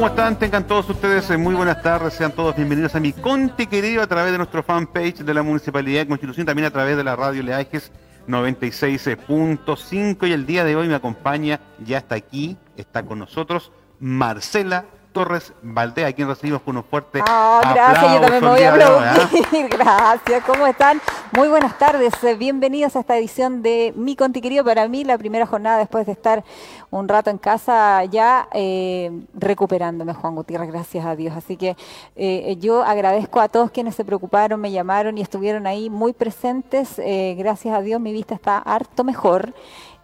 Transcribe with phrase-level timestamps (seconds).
[0.00, 0.38] ¿Cómo están?
[0.38, 4.06] Tengan todos ustedes eh, muy buenas tardes, sean todos bienvenidos a mi Conti querido a
[4.06, 7.42] través de nuestro fanpage de la Municipalidad de Constitución, también a través de la radio
[7.42, 7.92] Leajes
[8.26, 14.86] 96.5 y el día de hoy me acompaña, ya está aquí, está con nosotros Marcela
[15.12, 18.72] Torres Valdea, a quien recibimos con un fuerte Ah, gracias, yo también me voy a
[18.72, 19.68] aplaudir.
[19.70, 21.00] Gracias, ¿cómo están?
[21.32, 24.64] Muy buenas tardes, eh, bienvenidos a esta edición de Mi Conti Querido.
[24.64, 26.44] Para mí, la primera jornada después de estar
[26.90, 31.36] un rato en casa ya eh, recuperándome, Juan Gutiérrez, gracias a Dios.
[31.36, 31.76] Así que
[32.16, 36.98] eh, yo agradezco a todos quienes se preocuparon, me llamaron y estuvieron ahí muy presentes.
[36.98, 39.54] Eh, gracias a Dios, mi vista está harto mejor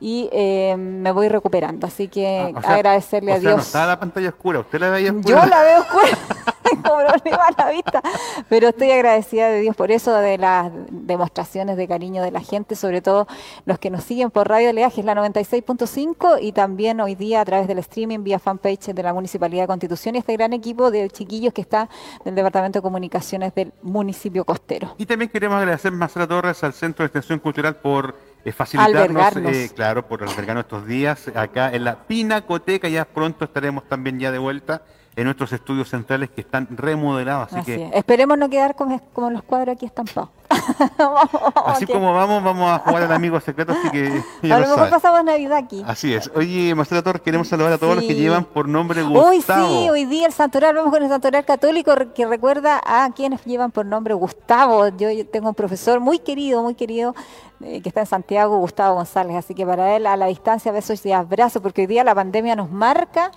[0.01, 1.87] y eh, me voy recuperando.
[1.87, 3.57] Así que Ah, o sea, agradecerle o a sea, Dios.
[3.57, 5.29] no está la pantalla oscura, usted la veía oscura.
[5.43, 6.19] Yo la veo oscura,
[6.63, 8.03] tengo problema a la vista,
[8.49, 12.75] pero estoy agradecida de Dios por eso, de las demostraciones de cariño de la gente,
[12.77, 13.27] sobre todo
[13.65, 17.67] los que nos siguen por Radio Leajes, la 96.5 y también hoy día a través
[17.69, 21.53] del streaming vía fanpage de la Municipalidad de Constitución y este gran equipo de chiquillos
[21.53, 21.89] que está
[22.25, 24.95] del Departamento de Comunicaciones del municipio costero.
[24.99, 28.15] Y también queremos agradecer, Marcela Torres, al Centro de Extensión Cultural por
[28.53, 32.89] facilitarnos, eh, claro, por albergarnos estos días acá en la Pinacoteca.
[32.89, 34.83] Ya pronto estaremos también ya de vuelta
[35.17, 37.49] en nuestros estudios centrales que están remodelados.
[37.49, 37.95] Así, Así que, es.
[37.95, 40.29] Esperemos no quedar como, como los cuadros aquí estampados.
[41.67, 44.77] así como vamos, vamos a jugar al amigo secreto, así que ya a lo lo
[44.77, 45.83] mejor pasamos Navidad aquí.
[45.87, 46.31] Así es.
[46.35, 49.27] Oye, Marcela Torres, queremos saludar a todos los que llevan por nombre Gustavo.
[49.29, 53.45] Hoy sí, hoy día el santoral, vamos con el santoral católico que recuerda a quienes
[53.45, 54.89] llevan por nombre Gustavo.
[54.97, 57.15] Yo, yo tengo un profesor muy querido, muy querido,
[57.61, 59.37] eh, que está en Santiago, Gustavo González.
[59.37, 62.55] Así que para él a la distancia, besos y abrazos, porque hoy día la pandemia
[62.55, 63.31] nos marca.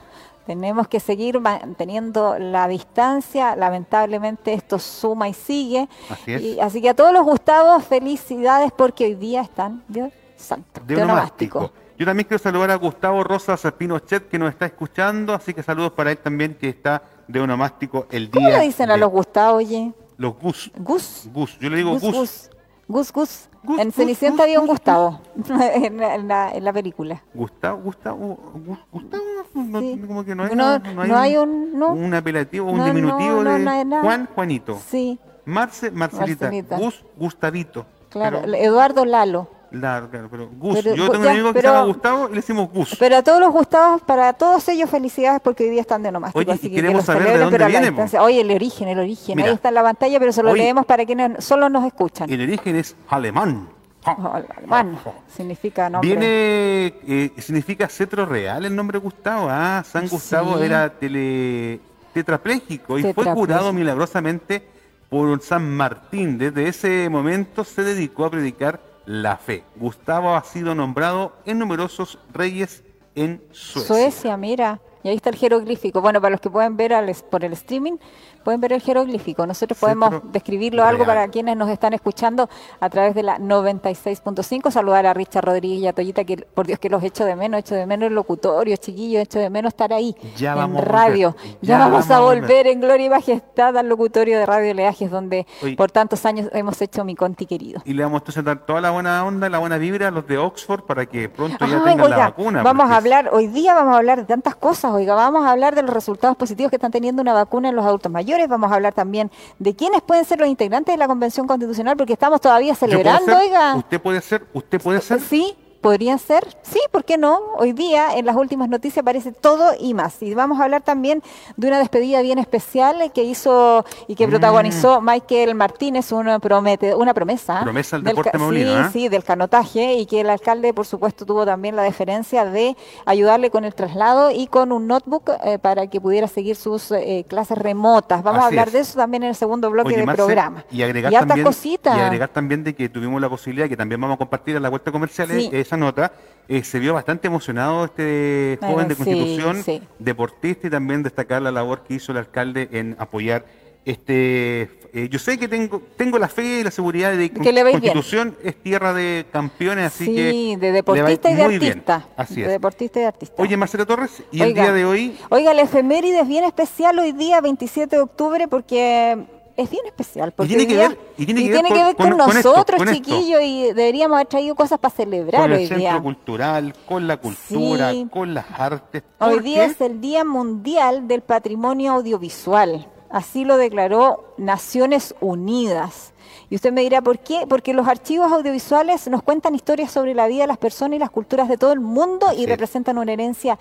[0.50, 3.56] Tenemos que seguir manteniendo la distancia.
[3.56, 5.88] Lamentablemente esto suma y sigue.
[6.10, 6.42] Así es.
[6.42, 11.04] Y- así que a todos los Gustavos, felicidades porque hoy día están de santo, de
[11.04, 11.72] onomástico.
[12.00, 15.92] Yo también quiero saludar a Gustavo Rosas Pinochet que nos está escuchando, así que saludos
[15.92, 18.34] para él también que está de onomástico el día.
[18.34, 19.94] ¿Cómo le dicen a los Gustavos, oye?
[20.18, 20.72] Los Gus.
[20.80, 21.30] Gus.
[21.32, 21.60] Gus.
[21.60, 22.16] Yo le digo Gus, Gus.
[22.16, 22.50] Gus.
[22.90, 23.50] Gus, Gus.
[23.64, 27.24] Gus, En Gus, Cenicienta había un Gus, Gustavo en, la, en la- en la película.
[27.34, 29.24] Gustavo, Gustavo, Gus- Gustavo,
[29.54, 30.02] no, Sí.
[30.08, 31.94] como que no hay, No, no no hay un- no.
[31.94, 34.02] un apelativo, un No, diminutivo no, no, de.
[34.02, 34.78] Juan, Juanito.
[34.90, 36.46] Sí, Marce, Marcelita.
[36.46, 36.78] Marcelita.
[36.78, 37.86] Gus, Gustavito.
[38.10, 38.42] claro.
[38.42, 39.48] Pero, Eduardo Lalo.
[39.72, 40.76] La- claro, pero Gus.
[40.82, 42.96] Pero, Yo tengo ya, un amigo que pero- se llama Gustavo y le decimos Gus.
[43.00, 46.40] Pero a todos los Gustavos, para todos ellos, felicidades porque hoy día están de nomástico.
[46.40, 48.24] Oye, así y que queremos que saber de celebren, dónde a la viene, distancia.
[48.24, 49.36] Oye, el origen, el origen.
[49.36, 49.50] Mira.
[49.50, 50.64] Ahí está en la pantalla, pero se lo Oye.
[50.64, 52.30] leemos para quienes solo nos escuchan.
[52.30, 53.70] El origen es alemán.
[54.06, 54.98] Oh, alemán.
[55.36, 56.08] Significa nombre.
[56.10, 59.48] Viene, eh, significa cetro real el nombre Gustavo.
[59.50, 60.64] Ah, San Gustavo Sí.
[60.64, 61.80] era tele,
[62.14, 64.66] tetrapléjico y fue curado milagrosamente
[65.10, 66.38] por San Martín.
[66.38, 68.80] Desde ese momento se dedicó a predicar
[69.10, 69.64] la fe.
[69.76, 72.84] Gustavo ha sido nombrado en numerosos reyes
[73.16, 73.88] en Suecia.
[73.88, 74.80] Suecia, mira.
[75.04, 76.02] Y ahí está el jeroglífico.
[76.02, 77.98] Bueno, para los que pueden ver al- por el streaming,
[78.44, 79.46] pueden ver el jeroglífico.
[79.48, 82.50] Nosotros podemos describirlo algo para quienes nos están escuchando
[82.80, 84.72] a través de la 96.5.
[84.72, 87.60] Saludar a Richard Rodríguez y a Toyita, que por Dios que los echo de menos,
[87.60, 91.36] echo de menos el locutorio, chiquillos, echo de menos estar ahí Ya en radio.
[91.62, 92.42] Ya, Ya vamos, a volver.
[92.44, 95.76] volver en gloria y majestad al locutorio de Radio Leajes, donde Oye.
[95.76, 97.82] por tantos años hemos hecho mi conti querido.
[97.86, 100.28] Y le vamos entonces a dar toda la buena onda, la buena vibra a los
[100.28, 102.64] de Oxford para que pronto ya Ay, tengan oiga, la vacuna.
[102.64, 105.76] Vamos a hablar, hoy día vamos a hablar de tantas cosas, oiga, vamos a hablar
[105.76, 108.76] de los resultados positivos que están teniendo una vacuna en los adultos mayores, vamos a
[108.76, 112.74] hablar también de quiénes pueden ser los integrantes de la Convención Constitucional, porque estamos todavía
[112.74, 113.76] ¿Yo puedo celebrando, oiga.
[113.76, 115.20] Usted puede ser, usted puede ser.
[115.22, 117.40] Sí, podrían ser, sí, ¿por qué no?
[117.58, 120.22] Hoy día en las últimas noticias aparece todo y más.
[120.22, 121.22] Y vamos a hablar también
[121.58, 124.30] de una despedida bien especial que hizo y que Mm.
[124.30, 127.62] protagonizó Michael Martínez, una, promete, una promesa.
[127.64, 128.90] Promesa del del deporte maulino, Sí, ¿eh?
[128.94, 132.76] sí, del canotaje y que el alcalde, por supuesto, tuvo también la deferencia de
[133.06, 137.26] ayudarle con el traslado y con un notebook eh, para que pudiera seguir sus eh,
[137.28, 138.22] clases remotas.
[138.24, 138.74] Vamos a hablar es.
[138.74, 140.66] de eso también en el segundo bloque Oye, del Marce, programa.
[140.72, 144.16] Y agregar, y también, y agregar también de que tuvimos la posibilidad, que también vamos
[144.16, 145.50] a compartir en la vuelta comercial Sí.
[145.70, 146.12] Esa nota.
[146.52, 149.82] eh, se vio bastante emocionado este joven de sí, Constitución, sí.
[150.00, 153.46] deportista, y también destacar la labor que hizo el alcalde en apoyar
[153.86, 154.62] este.
[154.94, 157.64] eh, yo sé que tengo tengo la fe y la seguridad de que Que le
[157.64, 157.94] va a ir bien.
[157.94, 160.58] Constitución es tierra de campeones, así sí, que.
[160.60, 161.72] de deportista y de muy bien.
[161.74, 162.08] artista.
[162.18, 162.48] Así De es.
[162.50, 163.42] deportista y de artista.
[163.42, 165.18] Oye, Marcelo Torres, y el día de hoy.
[165.30, 169.18] Oiga, la efeméride es bien especial hoy día, 27 de octubre, porque
[169.62, 170.32] es bien especial.
[170.32, 172.94] Porque tiene hoy que día- ver- y tiene que ver con- nosotros, esto.
[172.94, 176.00] chiquillos, y deberíamos haber traído cosas para celebrar Con el hoy centro día.
[176.02, 178.08] cultural, con la cultura, Sí.
[178.12, 179.04] con las artes.
[179.20, 182.88] Hoy porque- día es el Día Mundial del Patrimonio Audiovisual.
[183.10, 186.14] Así lo declaró Naciones Unidas.
[186.52, 187.46] Y usted me dirá, ¿por qué?
[187.48, 191.10] Porque los archivos audiovisuales nos cuentan historias sobre la vida de las personas y las
[191.10, 192.46] culturas de todo el mundo y Sí.
[192.46, 193.58] representan una herencia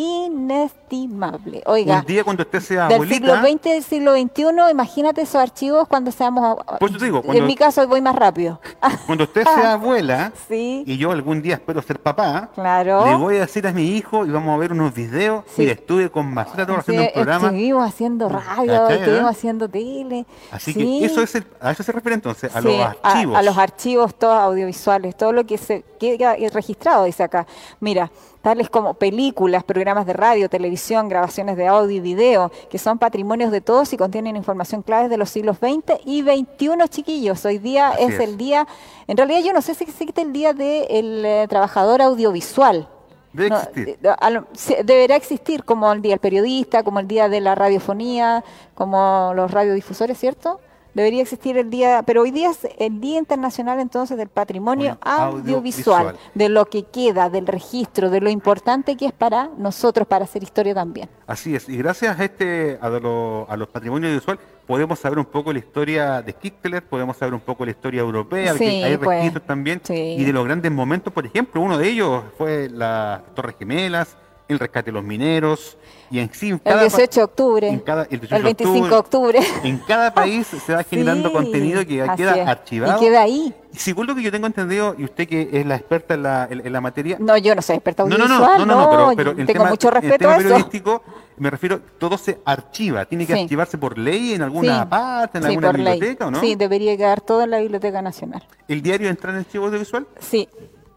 [0.00, 1.62] inestimable.
[1.66, 5.86] Oiga, un día cuando usted sea del siglo XX, del siglo XXI, imagínate esos archivos
[5.88, 6.58] cuando seamos...
[6.78, 8.60] Pues digo, en mi caso voy más rápido.
[9.06, 13.04] Cuando usted sea abuela y yo algún día espero ser papá, claro.
[13.06, 15.44] le voy a decir a mi hijo y vamos a ver unos videos.
[15.56, 17.46] y estuve con Marcela todos haciendo un programa.
[17.48, 20.26] Estuvimos haciendo radio, estuvimos haciendo tele.
[20.50, 23.36] Así que eso es a eso se refiere entonces, a los archivos.
[23.36, 27.46] A, los archivos todos audiovisuales, todo lo que se queda registrado, dice acá.
[27.80, 28.10] Mira,
[28.42, 33.50] tales como películas, programas de radio, televisión, grabaciones de audio y video, que son patrimonios
[33.50, 37.44] de todos y contienen información clave de los siglos XX y XXI, chiquillos.
[37.44, 38.66] Hoy día es, el día,
[39.06, 42.88] en realidad yo no sé si existe el día del eh, trabajador audiovisual.
[43.32, 43.98] Debe existir.
[44.02, 48.42] Eh, deberá existir como el día del periodista, como el día de la radiofonía,
[48.74, 50.60] como los radiodifusores, ¿cierto?
[50.94, 56.16] Debería existir el día, pero hoy día es el Día Internacional entonces del Patrimonio audiovisual,
[56.34, 60.42] de lo que queda, del registro, de lo importante que es para nosotros, para hacer
[60.42, 61.08] historia también.
[61.26, 65.52] Así es, y gracias a este a, a los patrimonios audiovisuales podemos saber un poco
[65.52, 69.80] la historia de Kickler, podemos saber un poco la historia europea, hay pues, registros también,
[69.88, 74.16] y de los grandes momentos, por ejemplo, uno de ellos fue las Torres Gemelas,
[74.52, 75.76] el rescate de los mineros,
[76.10, 80.74] y en sí, el 18 de octubre, el, 25 de octubre, en cada país se
[80.74, 82.96] va generando contenido que queda archivado.
[82.96, 83.54] Y queda ahí.
[83.72, 86.72] Según lo que yo tengo entendido, y usted que es la experta en la, en,
[86.72, 87.16] la materia.
[87.20, 88.58] No, yo no soy experta audiovisual.
[88.58, 90.42] No, no, no, no, pero, pero tengo mucho respeto a eso.
[90.42, 91.02] periodístico,
[91.36, 93.04] me refiero, todo se archiva.
[93.04, 96.40] Tiene que archivarse por ley en alguna parte, en alguna biblioteca, ¿o no?
[96.40, 98.42] Sí, debería quedar todo en la Biblioteca Nacional.
[98.66, 100.08] ¿El diario entra en el archivo audiovisual?
[100.18, 100.48] Sí.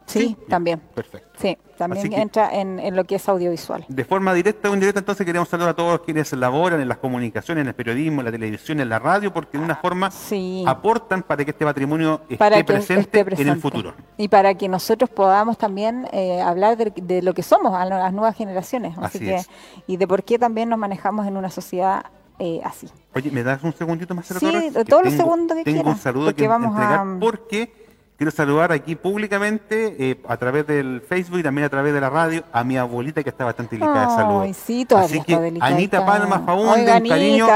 [0.05, 0.79] Sí, también.
[0.93, 1.29] Perfecto.
[1.39, 3.85] Sí, también entra en, lo que es audiovisual.
[3.87, 7.63] De forma directa o indirecta, entonces queremos saludar a todos quienes laboran en las comunicaciones,
[7.63, 10.09] en el periodismo, en la televisión, en la radio, porque de una forma
[10.67, 13.93] aportan para que este patrimonio esté, presente, en el futuro.
[14.17, 18.35] Y para que nosotros podamos también eh, hablar de, lo que somos a las nuevas
[18.35, 18.97] generaciones.
[18.97, 19.41] Así, que,
[19.87, 22.05] Y de por qué también nos manejamos en una sociedad
[22.39, 22.87] eh, así.
[23.13, 24.25] Oye, ¿me das un segundito más?
[24.25, 27.19] Sí, todos los segundos que Tengo un saludo que vamos entregar a...
[27.19, 27.82] porque
[28.15, 32.09] Quiero saludar aquí públicamente, eh, a través del Facebook y también a través de la
[32.09, 34.55] radio, a mi abuelita que está bastante delicada de salud.
[34.55, 37.47] Sí, Así que Anita Palma Faúnde, un cariño,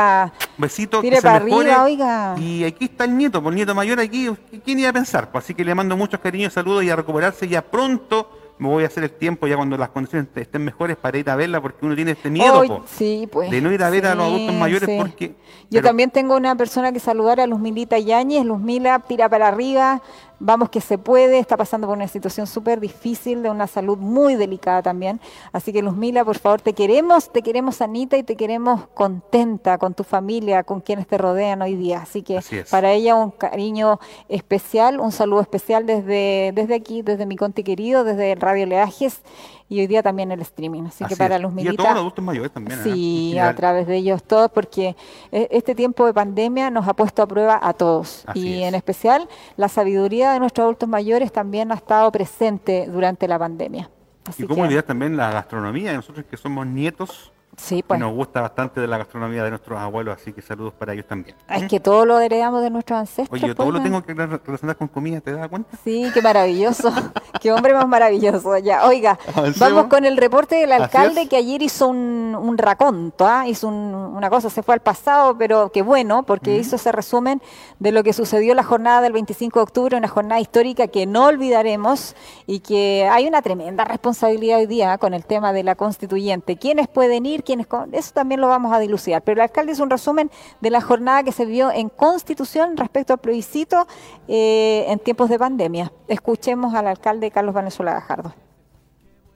[0.57, 2.36] besito, que se arriba, oiga.
[2.39, 4.30] Y aquí está el nieto, por el nieto mayor aquí,
[4.65, 5.31] ¿quién iba a pensar?
[5.31, 8.27] Pues así que le mando muchos cariños, saludos y a recuperarse ya pronto
[8.59, 11.36] me voy a hacer el tiempo ya cuando las condiciones estén mejores para ir a
[11.36, 14.25] verla porque uno tiene este miedo sí, pues, de no ir a ver a los
[14.25, 15.36] adultos mayores porque
[15.69, 20.01] yo también tengo una persona que saludar a Luzmilita Yáñez Luzmila tira para arriba
[20.39, 24.36] vamos que se puede, está pasando por una situación súper difícil, de una salud muy
[24.36, 25.19] delicada también.
[25.51, 29.94] Así que Luzmila, por favor, te queremos, te queremos Anita y te queremos contenta con
[29.94, 32.00] tu familia, con quienes te rodean hoy día.
[32.01, 32.39] Así que
[32.69, 34.00] para ella un cariño
[34.30, 39.22] especial, un saludo especial desde, desde aquí, desde mi conte querido, desde Radio Leajes
[39.69, 40.84] y hoy día también el streaming.
[40.84, 41.80] Así, que para los militares.
[41.80, 42.80] Y a todos los adultos mayores también.
[42.80, 42.84] ¿eh?
[42.84, 44.96] Sí, a través de ellos todos, porque
[45.31, 48.25] e, este tiempo de pandemia nos ha puesto a prueba a todos.
[48.34, 53.38] y en especial la sabiduría de nuestros adultos mayores también ha estado presente durante la
[53.38, 53.90] pandemia.
[54.38, 58.00] y cómo olvidar también la gastronomía, nosotros que somos nietos Sí, pues.
[58.00, 61.36] nos gusta bastante de la gastronomía de nuestros abuelos, así que saludos para ellos también.
[61.50, 63.30] Es que todo lo heredamos de nuestros ancestros.
[63.31, 65.75] Oye, yo todo lo tengo que relacionar con comida, ¿te das cuenta?
[65.83, 66.94] Sí, qué maravilloso.
[67.42, 68.57] qué hombre más maravilloso.
[68.59, 69.18] Ya, oiga,
[69.59, 73.48] vamos con el reporte del alcalde que ayer hizo un, un raconto, ¿ah?
[73.48, 77.42] hizo una cosa, se fue al pasado, pero qué bueno, porque hizo ese resumen
[77.80, 81.26] de lo que sucedió la jornada del 25 de octubre, una jornada histórica que no
[81.26, 86.57] olvidaremos y que hay una tremenda responsabilidad hoy día con el tema de la constituyente.
[86.57, 87.44] ¿Quiénes pueden ir?
[87.92, 89.21] Eso también lo vamos a dilucidar.
[89.21, 93.13] Pero el alcalde hizo un resumen de la jornada que se vio en Constitución respecto
[93.13, 93.87] al plebiscito
[94.27, 95.92] eh, en tiempos de pandemia.
[96.07, 98.33] Escuchemos al alcalde Carlos Venezuela Gajardo.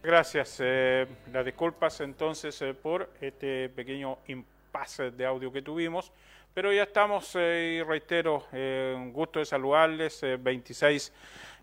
[0.04, 0.58] Gracias.
[0.60, 6.12] Eh, las disculpas entonces eh, por este pequeño impasse de audio que tuvimos,
[6.54, 11.14] pero ya estamos, y reitero, un gusto de saludarles, 26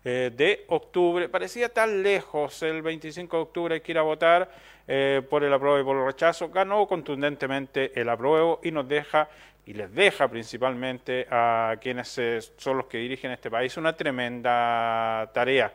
[0.03, 1.29] de octubre.
[1.29, 4.49] Parecía tan lejos el 25 de octubre hay que ir a votar
[4.91, 9.29] eh, por el apruebo y por el rechazo, ganó contundentemente el apruebo y nos deja
[9.63, 15.29] y les deja principalmente a quienes eh, son los que dirigen este país una tremenda
[15.31, 15.71] tarea.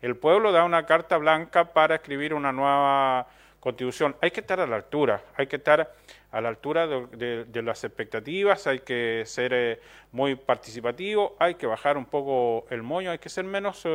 [0.00, 3.26] El pueblo da una carta blanca para escribir una nueva
[3.60, 4.16] constitución.
[4.22, 5.92] Hay que estar a la altura, hay que estar
[6.32, 9.80] a la altura de, las expectativas, hay que ser eh,
[10.12, 13.86] muy participativo, hay que bajar un poco el moño, hay que ser menos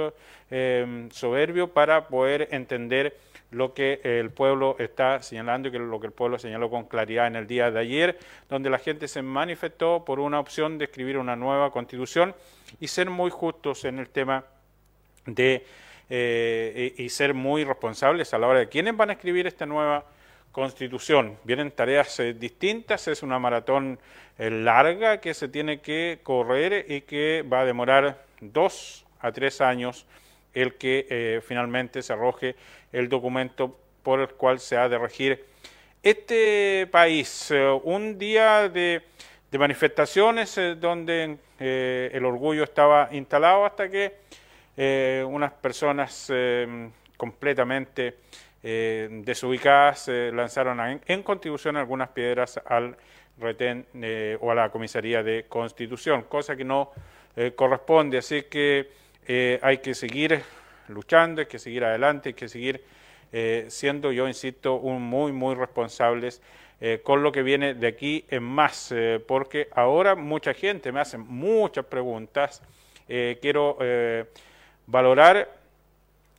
[1.12, 3.18] soberbio para poder entender
[3.52, 7.28] lo que el pueblo está señalando y que lo que el pueblo señaló con claridad
[7.28, 8.18] en el día de ayer,
[8.50, 12.34] donde la gente se manifestó por una opción de escribir una nueva constitución
[12.80, 14.46] y ser muy justos en el tema
[15.26, 15.66] de
[16.10, 20.06] eh, y ser muy responsables a la hora de quiénes van a escribir esta nueva
[20.52, 21.38] Constitución.
[21.44, 24.00] Vienen tareas eh, distintas, es una maratón
[24.38, 29.62] eh, larga que se tiene que correr y que va a demorar dos a tres
[29.62, 30.06] años
[30.54, 32.56] el que eh, finalmente se arroje
[32.92, 35.46] el documento por el cual se ha de regir
[36.04, 37.54] este país.
[37.84, 39.04] un día de,
[39.52, 46.32] de manifestaciones donde el orgullo estaba instalado hasta que unas personas
[47.16, 48.16] completamente
[48.64, 52.96] eh, desubicadas lanzaron en, Constitución algunas piedras al
[53.42, 56.92] retén eh, o a la comisaría de Constitución, cosa que no
[57.36, 58.18] eh, corresponde.
[58.18, 58.90] Así que
[59.28, 60.42] eh, hay que seguir
[60.88, 62.84] luchando, hay que seguir adelante, hay que seguir
[63.70, 66.42] siendo, yo insisto, un muy, muy responsables
[67.04, 68.94] con lo que viene de aquí en más,
[69.26, 72.62] porque ahora mucha gente me hace muchas preguntas.
[73.08, 73.78] quiero
[74.86, 75.48] valorar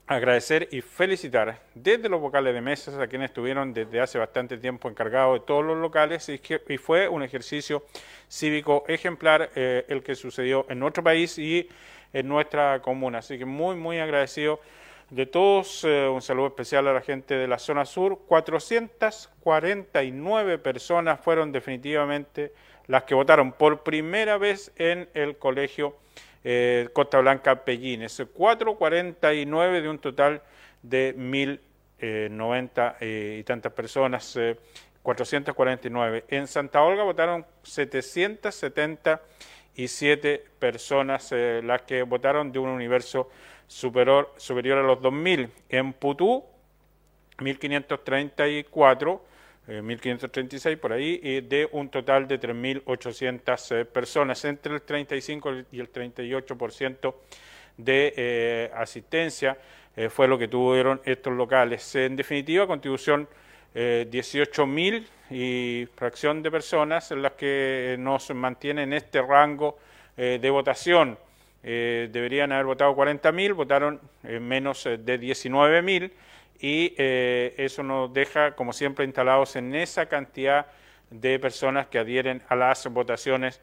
[0.07, 4.89] agradecer y felicitar desde los vocales de mesas a quienes estuvieron desde hace bastante tiempo
[4.89, 6.41] encargados de todos los locales y,
[6.79, 7.85] fue un ejercicio
[8.29, 11.69] cívico ejemplar eh, el que sucedió en nuestro país y
[12.13, 13.19] en nuestra comuna.
[13.19, 14.61] Así que muy, muy agradecido
[15.11, 15.85] de todos.
[15.85, 18.19] Eh, un saludo especial a la gente de la zona sur.
[18.27, 22.53] 449 personas fueron definitivamente
[22.87, 25.97] las que votaron por primera vez en el colegio
[26.45, 30.43] eh, Costa Blanca Pellines, 449 de un total
[30.83, 34.37] de 1090 eh, y tantas personas,
[35.03, 36.19] 449.
[36.19, 43.31] Eh, en Santa Olga votaron 777 personas las que votaron de un universo
[43.69, 45.49] superior, superior a los 2000.
[45.69, 46.43] En Putú,
[47.39, 49.25] 1534
[49.69, 55.81] 1.536 eh, por ahí, de un total de 3.800 eh, personas, entre el 35 y
[55.81, 57.15] el 38%
[57.77, 59.57] de eh, asistencia
[60.09, 61.95] fue lo que tuvieron estos locales.
[61.97, 63.29] En definitiva, contribución
[63.75, 69.79] 18.000 y fracción de personas en las que nos mantienen este rango
[70.17, 71.19] de votación.
[71.63, 76.11] deberían haber votado 40.000, votaron menos de 19.000
[76.63, 80.67] y eh, eso nos deja, como siempre, instalados en esa cantidad
[81.11, 83.61] de personas que adhieren a las votaciones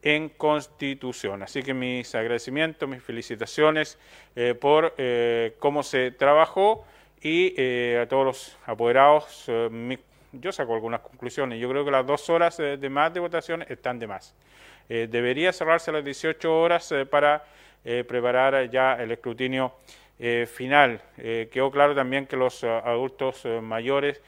[0.00, 1.42] en Constitución.
[1.42, 3.98] Así que mis agradecimientos, mis felicitaciones
[4.34, 6.86] eh, por eh, cómo se trabajó
[7.20, 7.52] y
[7.96, 9.44] a todos los apoderados.
[10.32, 11.60] yo saco algunas conclusiones.
[11.60, 14.36] Yo creo que las dos horas de más de votación están de más.
[14.88, 17.44] debería cerrarse a las 18 horas para
[18.06, 19.74] preparar ya el escrutinio
[20.20, 21.00] eh, final.
[21.16, 24.20] Eh, quedó claro también que los eh, adultos mayores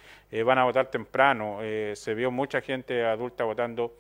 [0.45, 1.59] van a votar temprano.
[1.95, 3.97] se vio mucha gente adulta votando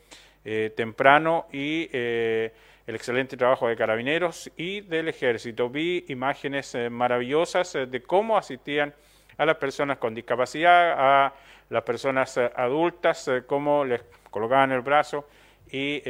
[0.76, 5.68] temprano y el excelente trabajo de carabineros y del ejército.
[5.68, 8.94] Vi imágenes maravillosas de cómo asistían
[9.38, 11.34] a las personas con discapacidad, a
[11.68, 15.28] las personas adultas, cómo les colocaban el brazo
[15.68, 16.00] y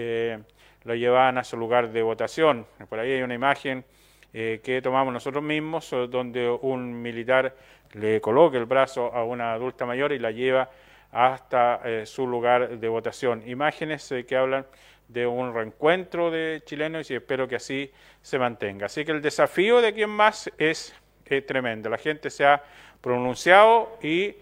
[0.84, 2.66] lo llevaban a su lugar de votación.
[2.90, 3.86] Por ahí hay una imagen
[4.32, 7.54] eh, que tomamos nosotros mismos, donde un militar
[7.92, 10.70] le coloca el brazo a una adulta mayor y la lleva
[11.10, 13.42] hasta eh, su lugar de votación.
[13.46, 14.66] Imágenes eh, que hablan
[15.08, 17.90] de un reencuentro de chilenos y espero que así
[18.22, 18.86] se mantenga.
[18.86, 20.94] Así que el desafío de quien más es
[21.46, 21.88] tremendo.
[21.88, 22.62] La gente se ha
[23.00, 24.34] pronunciado y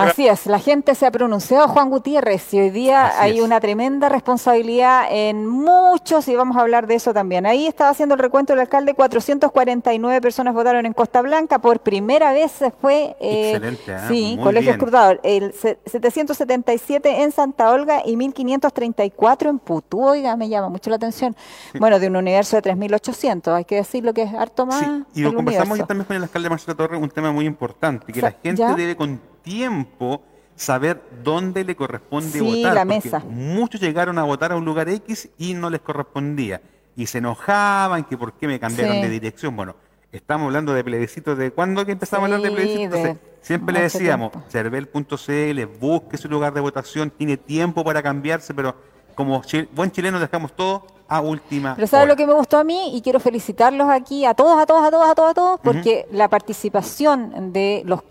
[0.00, 4.08] Así es, la gente se ha pronunciado, Juan Gutiérrez, y hoy día hay una tremenda
[4.08, 7.46] responsabilidad en muchos, y vamos a hablar de eso también.
[7.46, 12.32] Ahí estaba haciendo el recuento del alcalde, 449 personas votaron en Costa Blanca, por primera
[12.32, 13.98] vez se fue, eh, Excelente, ¿eh?
[14.08, 20.68] sí, colegio escrutador, el 777 en Santa Olga y 1534 en Putú, oiga, me llama
[20.68, 21.36] mucho la atención.
[21.78, 24.80] Bueno, de un universo de 3800, hay que decirlo que es harto más.
[24.80, 28.12] Sí, y lo conversamos ya también con el alcalde Marcelo Torres, un tema muy importante,
[28.12, 30.22] que la gente debe con tiempo
[30.56, 32.74] saber dónde le corresponde sí, votar.
[32.74, 33.20] la mesa.
[33.20, 36.60] Muchos llegaron a votar a un lugar X y no les correspondía.
[36.96, 39.56] Y se enojaban que por qué me cambiaron de dirección.
[39.56, 39.74] Bueno,
[40.12, 43.16] estamos hablando de plebiscitos de cuándo que empezamos a hablar de plebiscitos.
[43.40, 48.74] siempre le decíamos, cervel.cl, busque su lugar de votación, tiene tiempo para cambiarse, pero
[49.14, 49.42] como
[49.72, 52.96] buen chileno dejamos todo a última Pero ¿sabes lo que me gustó a mí?
[52.96, 56.06] Y quiero felicitarlos aquí a todos, a todos, a todos, a todos, a todos, porque
[56.12, 58.02] la participación de los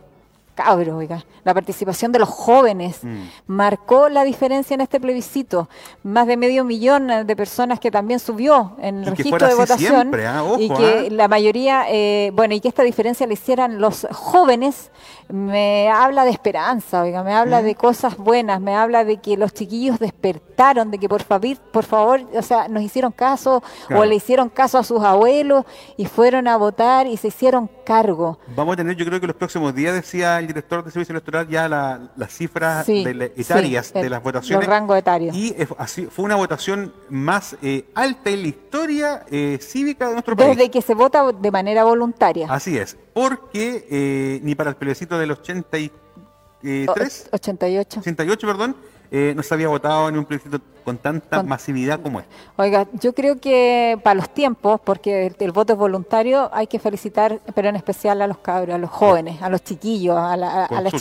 [0.60, 1.26] cabros, oiga.
[1.46, 3.24] La participación de los jóvenes mm.
[3.48, 5.70] marcó la diferencia en este plebiscito.
[6.04, 10.14] Más de medio millón de personas que también subió en el registro de votación.
[10.16, 10.44] ¿ah?
[10.60, 11.14] y que ¿ah?
[11.14, 14.92] la mayoría, eh, bueno, y que esta diferencia la hicieran los jóvenes,
[15.30, 17.66] me habla de esperanza, oiga, me habla mm.
[17.66, 21.86] de cosas buenas, me habla de que los chiquillos despertaron, de que por favor, por
[21.86, 23.64] favor, o sea, nos hicieron caso
[23.96, 25.64] o le hicieron caso a sus abuelos
[25.96, 28.40] y fueron a votar y se hicieron cargo.
[28.56, 31.48] Vamos a tener, yo creo que los próximos días, decía el director de Servicio Electoral,
[31.48, 34.66] ya las cifras de etarias de las votaciones.
[34.66, 35.36] Los rangos etarios.
[35.36, 40.36] Y así, fue una votación más eh, alta en la historia eh, cívica de nuestro
[40.36, 40.58] país.
[40.58, 42.48] Desde que se vota de manera voluntaria.
[42.50, 47.30] Así es, porque eh, ni para el plebiscito del 83...
[47.32, 48.00] 88.
[48.02, 48.76] 88, perdón
[49.12, 52.34] eh, no se había votado en un plebiscito con tanta masividad como este.
[52.58, 57.40] Oiga, yo creo que para los tiempos, porque el, voto es voluntario, hay que felicitar,
[57.56, 60.82] pero en especial a los cabros, a los jóvenes, a los chiquillos, a la, a
[60.82, 60.92] la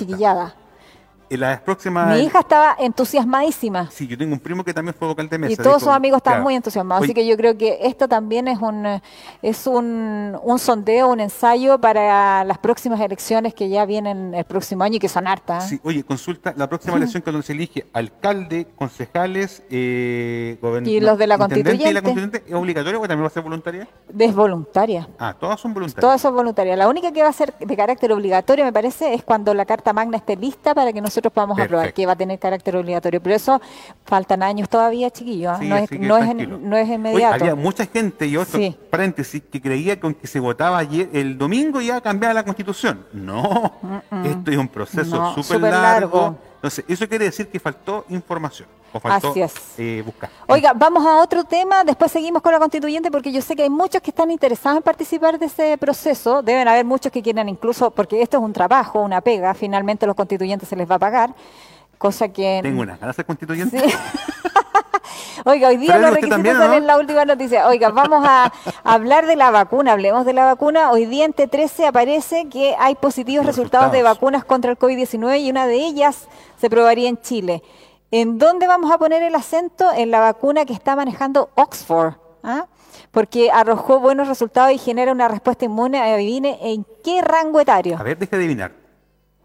[1.29, 2.17] chiquillada las próximas...
[2.17, 3.91] Mi hija estaba entusiasmadísima.
[3.91, 5.53] Sí, yo tengo un primo que también fue vocal de mesa.
[5.53, 7.05] Y todos sus amigos están muy entusiasmados.
[7.05, 9.01] Así que yo creo que esto también es un
[9.43, 14.85] es un, un, sondeo, un ensayo para las próximas elecciones que ya vienen el próximo
[14.85, 15.69] año y que son hartas.
[15.69, 21.19] Sí, oye, consulta, la próxima elección que donde se elige alcalde, concejales, eh, Y los
[21.19, 21.91] de la constituyente.
[21.91, 23.89] ¿Y la constituyente es obligatoria o también va a ser voluntaria?
[24.19, 25.09] Es voluntaria.
[25.19, 26.01] Ah, todas son voluntarias.
[26.01, 26.77] Todas son voluntarias.
[26.77, 29.93] La única que va a ser de carácter obligatorio, me parece, es cuando la Carta
[29.93, 33.21] Magna esté lista para que nosotros podamos aprobar, que va a tener carácter obligatorio.
[33.21, 33.61] Pero eso
[34.05, 35.53] faltan años todavía, chiquillos.
[35.53, 35.59] ¿ah?
[35.63, 37.35] no, es, no, es, no, es, inmediato.
[37.35, 38.61] había mucha gente, y otro
[38.91, 43.05] paréntesis, que creía que aunque se votaba ayer, el domingo ya cambiaba la constitución.
[43.13, 43.73] No,
[44.25, 46.37] esto es un proceso súper largo.
[46.57, 48.69] Entonces, eso quiere decir que faltó información.
[48.93, 49.55] O faltó, Así es.
[49.77, 50.31] Eh, buscar.
[50.47, 53.71] Oiga, vamos a otro tema, después seguimos con la constituyente porque yo sé que hay
[53.71, 57.91] muchos que están interesados en participar de ese proceso, deben haber muchos que quieran incluso,
[57.91, 60.99] porque esto es un trabajo, una pega, finalmente a los constituyentes se les va a
[60.99, 61.35] pagar,
[61.99, 62.61] cosa que...
[62.63, 63.83] Tengo una de constituyente.
[65.45, 67.67] Oiga, hoy día los requisitos son en la última noticia.
[67.69, 68.53] Oiga, vamos a
[68.85, 69.93] hablar de la vacuna.
[69.93, 70.91] Hablemos de la vacuna.
[70.91, 75.51] Hoy día en T13 aparece que hay positivos resultados, de vacunas contra el COVID-19 y
[75.51, 76.29] una de ellas
[76.61, 77.63] se probaría en Chile.
[78.11, 79.93] ¿En dónde vamos a poner el acento?
[79.95, 82.15] En la vacuna que está manejando Oxford.
[82.43, 82.67] ¿ah?
[83.11, 86.01] Porque arrojó buenos resultados y genera una respuesta inmune.
[86.01, 87.99] Adivine en qué rango etario.
[87.99, 88.88] A ver, deje de adivinar.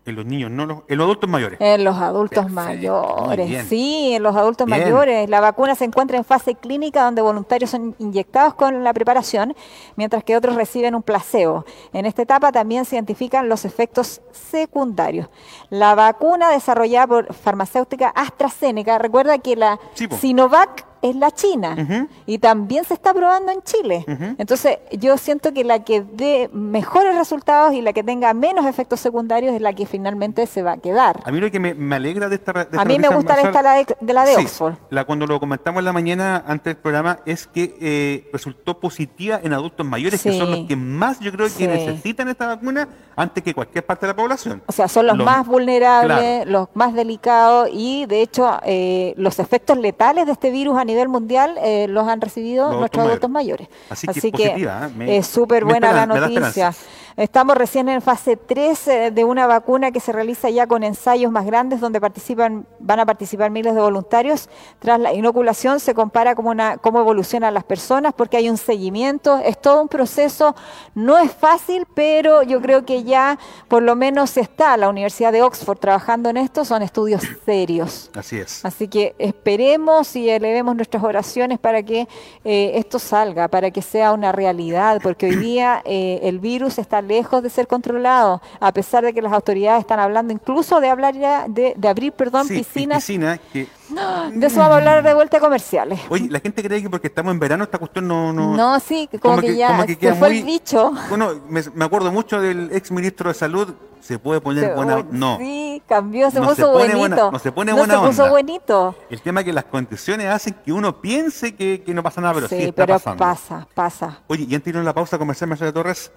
[0.06, 1.62] En los niños, no los, en los adultos mayores.
[1.62, 5.30] En los adultos mayores, sí, en los adultos mayores.
[5.30, 9.56] La vacuna se encuentra en fase clínica donde voluntarios son inyectados con la preparación,
[9.96, 11.66] mientras que otros reciben un placebo.
[11.94, 15.30] En esta etapa también se identifican los efectos secundarios.
[15.70, 19.80] La vacuna desarrollada por farmacéutica AstraZeneca, recuerda que la
[20.20, 24.06] Sinovac es la China y también se está probando en Chile.
[24.38, 29.02] Entonces, yo siento que la que dé mejores resultados y la que tenga menos efectos
[29.02, 31.20] secundarios es la que finalmente se va a quedar.
[31.26, 32.68] A mí lo que me, alegra de esta...
[32.78, 34.76] a mí me gusta esta la de, la de Oxford.
[34.90, 39.42] La, cuando lo comentamos en la mañana antes del programa es que eh, resultó positiva
[39.44, 43.44] en adultos mayores, que son los que más yo creo que necesitan esta vacuna antes
[43.44, 44.64] que cualquier parte de la población.
[44.68, 49.78] O sea, son los, más vulnerables, los más delicados y de hecho eh, los efectos
[49.78, 53.68] letales de este virus a nivel nivel mundial eh, los han recibido nuestros adultos mayores.
[53.90, 55.18] Así, que, ¿eh?
[55.18, 56.74] es súper buena la noticia.
[57.16, 61.32] Estamos recién en fase 3 eh, de una vacuna que se realiza ya con ensayos
[61.32, 64.50] más grandes donde participan, van a participar miles de voluntarios.
[64.80, 69.38] Tras la inoculación se compara cómo, una, cómo evolucionan las personas porque hay un seguimiento,
[69.38, 70.56] es todo un proceso,
[70.96, 75.44] no es fácil, pero yo creo que ya por lo menos está la Universidad de
[75.44, 78.10] Oxford trabajando en esto, son estudios serios.
[78.16, 78.66] Así es.
[78.66, 82.08] Así que esperemos y elevemos nuestras oraciones para que
[82.44, 87.03] eh, esto salga, para que sea una realidad, porque hoy día eh, el virus está
[87.04, 91.16] lejos de ser controlado, a pesar de que las autoridades están hablando incluso de hablar
[91.16, 93.06] ya, de, abrir, perdón, piscinas.
[94.34, 96.00] De eso vamos a hablar de vuelta comerciales.
[96.10, 98.34] Oye, la gente cree que porque estamos en verano esta cuestión no...
[98.34, 100.92] No, no sí, como, que, ya se fue el dicho.
[101.10, 105.06] Bueno, me, acuerdo mucho del ex ministro de Salud, se puede poner buena...
[105.12, 105.38] No.
[105.38, 107.32] Sí, cambió, se puso buenito.
[107.32, 108.96] no se pone buena se puso buenito.
[109.10, 112.48] El tema es que las condiciones hacen que uno piense que, no pasa nada, pero
[112.48, 113.24] sí, está pero pasando.
[113.24, 114.20] pasa, pasa.
[114.28, 116.12] Oye, y antes de la pausa comercial, Marcelo Torres,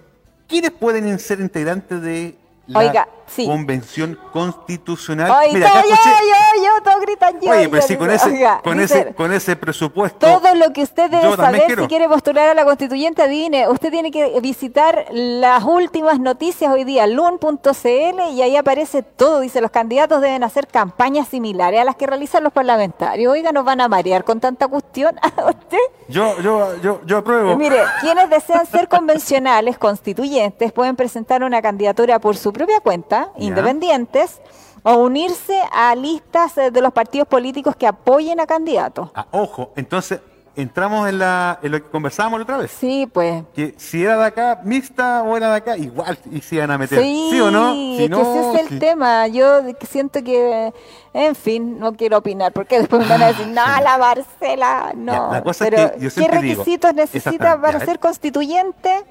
[0.47, 2.35] ¿quiénes pueden ser integrantes de
[2.67, 3.07] la
[3.45, 5.31] convención constitucional.
[5.53, 7.51] Mira, yo, yo, yo, todos gritan yo.
[7.51, 10.19] Oye, pero sí, con, ese, con, ese, con ese presupuesto.
[10.19, 14.11] Todo lo que usted debe saber si quiere postular a la constituyente, adivine, usted tiene
[14.11, 19.41] que visitar las últimas noticias hoy día, lun.cl, y ahí aparece todo.
[19.41, 23.31] Dice, los candidatos deben hacer campañas similares a las que realizan los parlamentarios.
[23.31, 25.15] Oiga, nos van a marear con tanta cuestión.
[25.47, 25.77] usted?
[26.07, 27.57] Yo, yo, yo, yo apruebo.
[27.57, 34.41] Mire, quienes desean ser convencionales, constituyentes, pueden presentar una candidatura por su propia cuenta, independientes,
[34.83, 39.09] o unirse a listas de los partidos políticos que apoyen a candidatos.
[39.13, 40.19] Ah, ojo, entonces
[40.57, 42.71] entramos en, la, en lo que conversábamos la otra vez.
[42.71, 43.43] Sí, pues.
[43.53, 46.77] Que si era de acá mixta o era de acá, igual y se iban a
[46.77, 46.99] meter.
[46.99, 47.73] Sí, o no?
[47.73, 49.27] Si no, ese es el tema.
[49.27, 50.73] Yo siento que,
[51.13, 55.31] en fin, no quiero opinar porque después me van a decir, no, la Marcela, no.
[55.31, 59.03] la cosa Pero, es que yo ¿qué requisitos necesita para ser constituyente?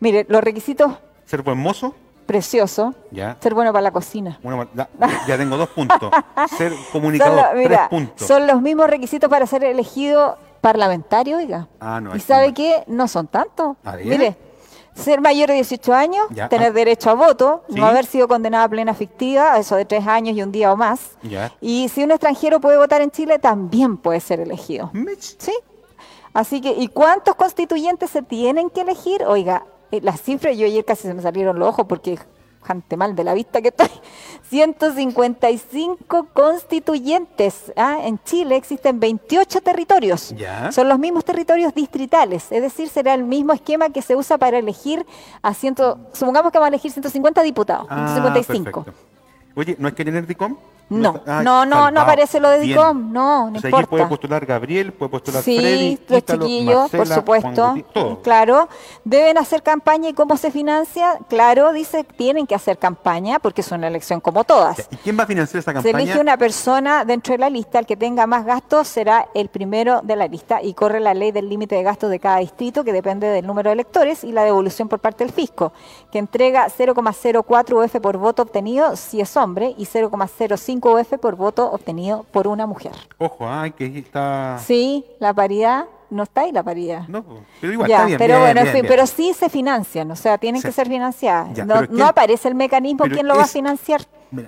[0.00, 0.92] Mire, los requisitos.
[1.26, 1.94] Ser buen mozo.
[2.26, 2.94] Precioso.
[3.10, 3.36] Ya.
[3.40, 4.38] Ser bueno para la cocina.
[4.42, 6.10] Bueno, ya, tengo dos puntos.
[6.56, 8.26] ser comunicador, tres puntos.
[8.26, 11.68] Son los mismos requisitos para ser elegido parlamentario, oiga.
[11.80, 12.84] Ah, no, ¿Y sabe qué?
[12.86, 13.76] No son tantos.
[14.04, 14.36] Mire,
[14.94, 16.72] ser mayor de 18 años, tener ah.
[16.72, 20.42] derecho a voto, no haber sido condenada a plena fictiva, eso de tres años y
[20.42, 21.18] un día o más.
[21.60, 24.90] Y si un extranjero puede votar en Chile, también puede ser elegido.
[25.38, 25.52] ¿Sí?
[26.32, 29.22] Así que, ¿y cuántos constituyentes se tienen que elegir?
[29.24, 29.64] Oiga,
[30.00, 32.18] las cifras, yo ayer casi se me salieron los ojos porque
[32.62, 33.88] jante mal de la vista que estoy.
[34.48, 37.72] 155 constituyentes.
[37.76, 37.98] ¿ah?
[38.02, 40.34] En Chile existen 28 territorios.
[40.70, 42.50] Son los mismos territorios distritales.
[42.50, 45.04] Es decir, será el mismo esquema que se usa para elegir
[45.42, 47.86] a ciento, supongamos que vamos a elegir 150 diputados.
[47.90, 48.84] Ah, 155.
[49.54, 50.56] Oye, ¿no hay que tener DICOM?
[50.88, 53.88] No, no, no, no, aparece lo de DICOM, no, no o sea, importa.
[53.88, 57.74] puede postular Gabriel, puede postular sí, Freddy, los chiquillos, por supuesto,
[58.22, 58.68] claro.
[59.04, 63.72] Deben hacer campaña y cómo se financia, claro, dice, tienen que hacer campaña porque es
[63.72, 64.88] una elección como todas.
[64.90, 65.96] ¿Y quién va a financiar esa campaña?
[65.96, 69.48] Se elige una persona dentro de la lista, el que tenga más gastos será el
[69.48, 72.84] primero de la lista y corre la ley del límite de gastos de cada distrito
[72.84, 75.72] que depende del número de electores y la devolución por parte del fisco,
[76.10, 81.70] que entrega 0,04 UF por voto obtenido si es hombre y 0,05 UF por voto
[81.70, 82.92] obtenido por una mujer.
[83.18, 84.58] Ojo, ay, que está...
[84.64, 87.08] Sí, la paridad no está ahí la paridad.
[87.08, 87.24] No,
[87.60, 90.88] pero igual está bien, pero bueno, pero sí se financian, o sea, tienen que ser
[90.88, 91.66] financiadas.
[91.90, 94.02] no, aparece el mecanismo quién lo va a financiar.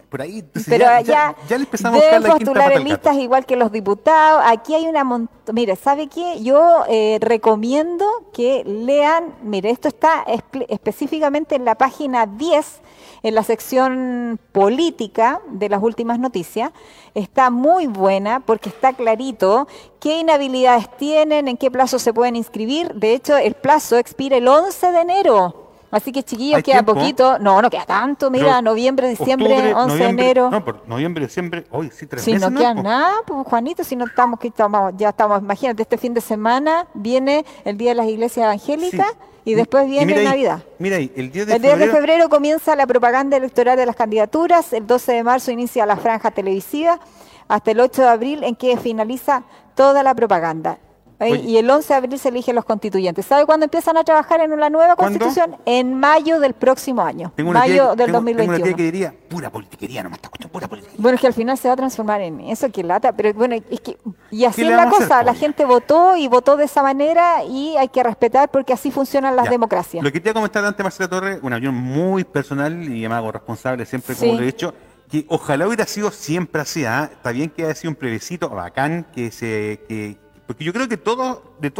[0.08, 3.56] Por ahí, pero ya, ya, ya, le empezamos a buscar postular en listas igual que
[3.56, 4.42] los diputados.
[4.46, 5.04] Aquí hay una
[5.52, 6.42] mire, ¿sabe qué?
[6.42, 10.24] Yo eh, recomiendo que lean, mire, esto está
[10.68, 12.80] específicamente en la página 10
[13.24, 16.70] en la sección política de las últimas noticias.
[17.14, 19.66] Está muy buena porque está clarito
[19.98, 22.94] qué inhabilidades tienen, en qué plazo se pueden inscribir.
[22.94, 25.63] De hecho, el plazo expira el 11 de enero.
[25.94, 27.38] Así que chiquillos, queda poquito.
[27.38, 28.28] No, no queda tanto.
[28.28, 30.50] Mira, noviembre, diciembre, 11 de enero.
[30.50, 32.48] No, por noviembre, diciembre, hoy sí, tres si meses.
[32.48, 35.96] Si no queda nada, pues Juanito, si no estamos, que estamos, ya estamos, imagínate, este
[35.96, 39.06] fin de semana viene el Día de las Iglesias Evangélicas.
[39.46, 40.64] Y después viene Navidad.
[40.78, 43.94] Mira ahí, el 10 de el 10 de febrero comienza la propaganda electoral de las
[43.94, 46.98] candidaturas, el 12 de marzo inicia la franja televisiva,
[47.46, 49.42] hasta el 8 de abril en que finaliza
[49.74, 50.78] toda la propaganda.
[51.20, 53.24] Y el 11 de abril se eligen los constituyentes.
[53.26, 55.56] ¿Sabe cuándo empiezan a trabajar en una nueva constitución?
[55.64, 57.32] En mayo del próximo año.
[57.38, 58.54] mayo del 2021.
[58.54, 61.02] Tengo una que diría, pura politiquería, no me está pura politiquería.
[61.02, 63.54] Bueno, es que al final se va a transformar en eso que lata, pero bueno,
[63.54, 63.96] es que,
[64.30, 67.88] y así es la cosa, la gente votó y votó de esa manera y hay
[67.88, 70.02] que respetar porque así funcionan las democracias.
[70.02, 74.14] Lo que te comentar antes, Marcela Torres, una opinión muy personal y llamado responsable siempre,
[74.14, 74.74] como lo he dicho,
[75.10, 77.10] que ojalá hubiera sido siempre así, ¿ah?
[77.12, 80.16] está bien que haya sido un plebiscito bacán, que se que,
[80.46, 81.72] porque yo creo que todos, de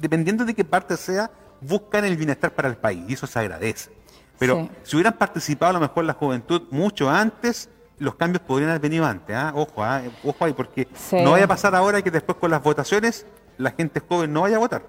[0.00, 3.90] dependiendo de qué parte sea, buscan el bienestar para el país y eso se agradece.
[4.38, 7.68] Pero si hubieran participado a lo mejor la juventud mucho antes,
[7.98, 9.34] los cambios podrían haber venido antes.
[9.34, 9.52] ¿ah?
[9.54, 10.02] Ojo, ¿ah?
[10.24, 14.00] ojo ahí, porque no vaya a pasar ahora que después con las votaciones la gente
[14.00, 14.82] joven no vaya a votar.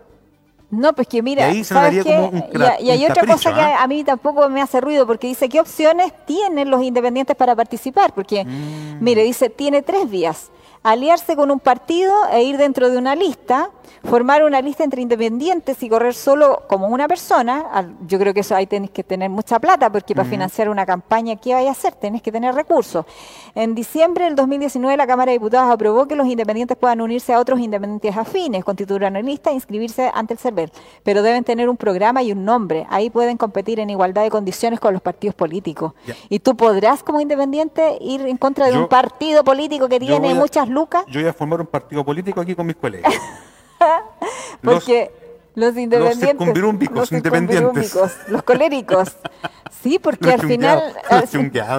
[0.72, 3.82] No, pues que mira, y, hay otra cosa que ¿ah?
[3.82, 8.14] a mí tampoco me hace ruido, porque dice, ¿qué opciones tienen los independientes para participar?
[8.14, 9.04] Porque, mm.
[9.04, 10.52] mire, dice, tiene tres vías
[10.84, 13.70] aliarse con un partido e ir dentro de una lista,
[14.04, 17.88] formar una lista entre independientes y correr solo como una persona.
[18.08, 21.36] Yo creo que eso ahí tenés que tener mucha plata, porque para financiar una campaña,
[21.36, 21.96] ¿qué vaya a hacer?
[21.96, 23.06] Tenés que tener recursos.
[23.56, 27.40] En diciembre del 2019, la Cámara de Diputados aprobó que los independientes puedan unirse a
[27.40, 30.72] otros independientes afines, constituir una lista e inscribirse ante el CERVEL,
[31.04, 32.88] pero deben tener un programa y un nombre.
[32.90, 35.94] Ahí pueden competir en igualdad de condiciones con los partidos políticos.
[36.30, 40.69] Y tú podrás, como independiente, ir en contra de un partido político que tiene muchas
[40.70, 41.06] lucas.
[41.08, 43.14] Yo voy a formar un partido político aquí con mis colegas.
[44.62, 45.12] Porque
[45.56, 46.92] los independientes.
[46.92, 47.96] Los independientes.
[48.28, 49.18] Los coléricos.
[49.82, 50.94] Sí, porque al final.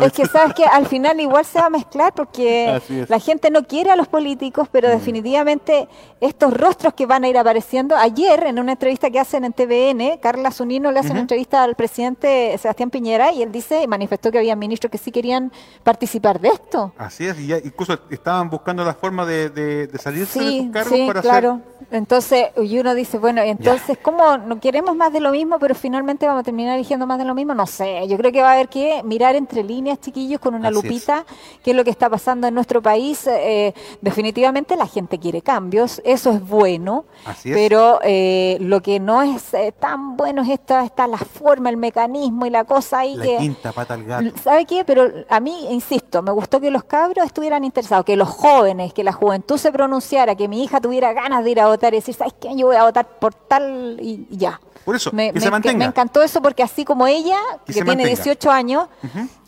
[0.02, 3.66] Es que sabes que al final igual se va a mezclar porque la gente no
[3.66, 4.92] quiere a los políticos, pero mm.
[4.92, 5.88] definitivamente
[6.20, 7.96] estos rostros que van a ir apareciendo.
[7.96, 11.74] Ayer, en una entrevista que hacen en TVN, Carla Zunino le hace una entrevista al
[11.74, 15.52] presidente Sebastián Piñera y él dice, manifestó que había ministros que sí querían
[15.82, 16.92] participar de esto.
[16.96, 20.92] Así es, y ya incluso estaban buscando la forma de, de, salirse de sus cargos
[20.92, 21.60] sí, claro.
[21.90, 23.69] Entonces, y uno dice, bueno, entonces,
[24.02, 27.24] ¿cómo no queremos más de lo mismo, pero finalmente vamos a terminar eligiendo más de
[27.24, 27.54] lo mismo?
[27.54, 30.70] No sé yo creo que va a haber que mirar entre líneas, chiquillos, con una
[30.70, 31.24] lupita,
[31.62, 33.26] qué es lo que está pasando en nuestro país.
[33.26, 37.04] Eh, definitivamente la gente quiere cambios, eso es bueno,
[37.44, 41.76] pero eh, lo que no es eh, tan bueno es esta, está la forma, el
[41.76, 43.36] mecanismo y la cosa ahí la que...
[43.38, 44.30] quinta pata al gato.
[44.42, 44.84] ¿Sabe qué?
[44.84, 49.04] Pero a mí, insisto, me gustó que los cabros estuvieran interesados, que los jóvenes, que
[49.04, 52.14] la juventud se pronunciara, que mi hija tuviera ganas de ir a votar y decir,
[52.14, 52.54] ¿sabes qué?
[52.56, 54.60] Yo voy a votar por tal y ya.
[54.84, 55.78] Por eso, me, que se mantenga.
[55.78, 57.36] me encantó eso porque así como ella,
[57.66, 58.86] que, tiene 18 años,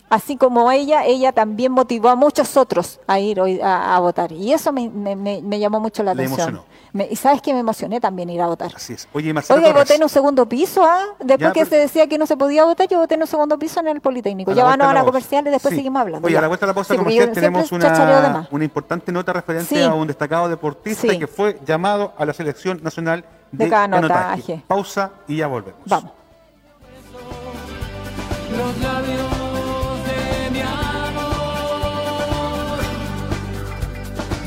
[0.09, 4.33] así como ella, ella también motivó a muchos otros a ir hoy a, votar.
[4.33, 6.61] Y eso me, me, llamó mucho la atención.
[7.09, 8.73] y sabes que me emocioné también ir a votar.
[8.75, 9.07] Así es.
[9.13, 11.05] Oye, Marcelo Oye, voté en un segundo piso, ¿ah?
[11.23, 13.79] Después que se decía que no se podía votar, yo voté en un segundo piso
[13.79, 14.51] en el Politécnico.
[14.51, 16.27] ya van a la comercial y después seguimos hablando.
[16.27, 19.93] Oye, a la vuelta de la pausa comercial tenemos una, una importante nota referente a
[19.93, 24.63] un destacado deportista que fue llamado a la selección nacional de, canotaje.
[24.67, 25.81] Pausa y ya volvemos.
[25.85, 26.11] Vamos.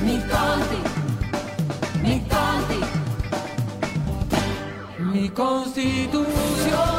[0.03, 0.81] mi conti,
[2.03, 2.81] mi conti,
[5.12, 6.96] mi constitución.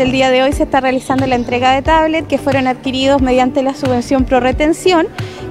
[0.00, 3.62] El día de hoy se está realizando la entrega de tablets que fueron adquiridos mediante
[3.62, 5.06] la subvención pro retención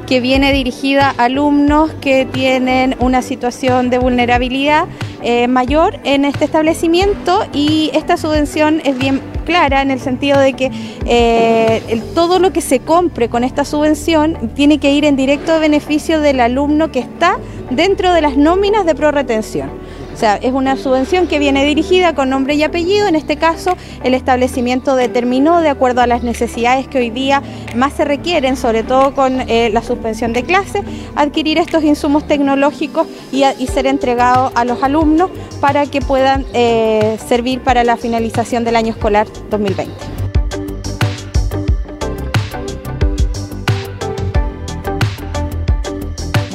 [0.06, 4.86] que viene dirigida a alumnos que tienen una situación de vulnerabilidad
[5.24, 10.54] eh, mayor en este establecimiento y esta subvención es bien clara en el sentido de
[10.54, 10.72] que
[11.06, 16.22] eh, todo lo que se compre con esta subvención tiene que ir en directo beneficio
[16.22, 17.40] del alumno que está
[17.72, 19.72] dentro de las nóminas de pro retención.
[20.16, 23.06] O sea, es una subvención que viene dirigida con nombre y apellido.
[23.06, 27.44] En este caso, el establecimiento determinó, de acuerdo a las necesidades que hoy día
[27.76, 30.84] más se requieren, sobre todo con eh, la suspensión de clases,
[31.18, 37.60] adquirir estos insumos tecnológicos y, ser entregados a los alumnos para que puedan eh, servir
[37.60, 40.15] para la finalización del año escolar 2020.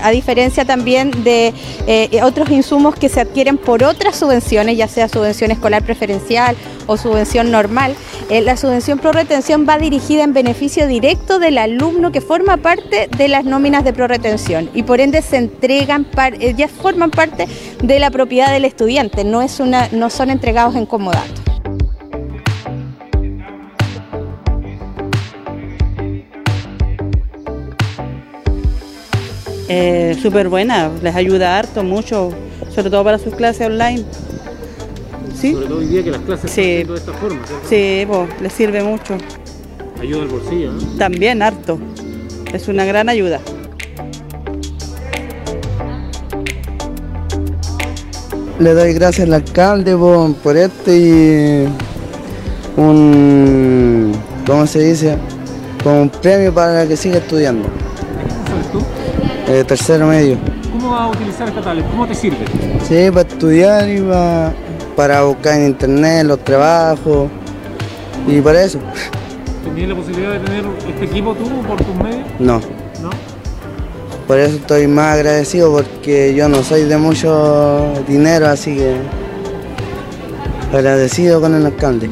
[0.03, 1.53] A diferencia también de
[1.87, 6.97] eh, otros insumos que se adquieren por otras subvenciones, ya sea subvención escolar preferencial o
[6.97, 7.95] subvención normal.
[8.29, 13.09] Eh, la subvención pro retención va dirigida en beneficio directo del alumno que forma parte
[13.17, 16.07] de las nóminas de pro retención y por ende se entregan,
[16.41, 17.47] eh, ya forman parte
[17.83, 21.50] de la propiedad del estudiante, no, es una, no son entregados en comodato.
[29.73, 32.31] Eh, súper buena, les ayuda harto, mucho,
[32.75, 34.05] sobre todo para sus clases online.
[35.33, 35.53] ¿Sí?
[35.53, 36.83] Sobre todo hoy día que las clases sí.
[36.83, 37.41] de esta forma.
[37.69, 39.17] Sí, pues, les sirve mucho.
[40.01, 40.81] Ayuda al bolsillo, ¿no?
[40.99, 41.79] También harto,
[42.53, 43.41] es una gran ayuda.
[48.59, 51.69] Le doy gracias al alcalde por, por este y
[52.77, 54.13] un,
[54.47, 55.17] ¿cómo se dice?
[55.85, 57.69] Como un premio para que siga estudiando.
[59.51, 60.39] Eh, tercero medio.
[60.71, 61.85] ¿Cómo vas a utilizar esta tablet?
[61.91, 62.45] ¿Cómo te sirve?
[62.87, 64.01] Sí, para estudiar y
[64.95, 67.29] para, buscar en internet los trabajos
[68.29, 68.79] y para eso.
[69.75, 72.29] ¿Tienes la posibilidad de tener este equipo tú por tus medios?
[72.39, 72.61] No.
[73.03, 73.11] ¿No?
[74.29, 78.95] Por eso estoy más agradecido porque yo no soy de mucho dinero, así que
[80.73, 82.09] agradecido con el alcalde.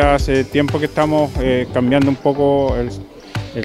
[0.00, 2.90] Hace tiempo que estamos eh, cambiando un poco el,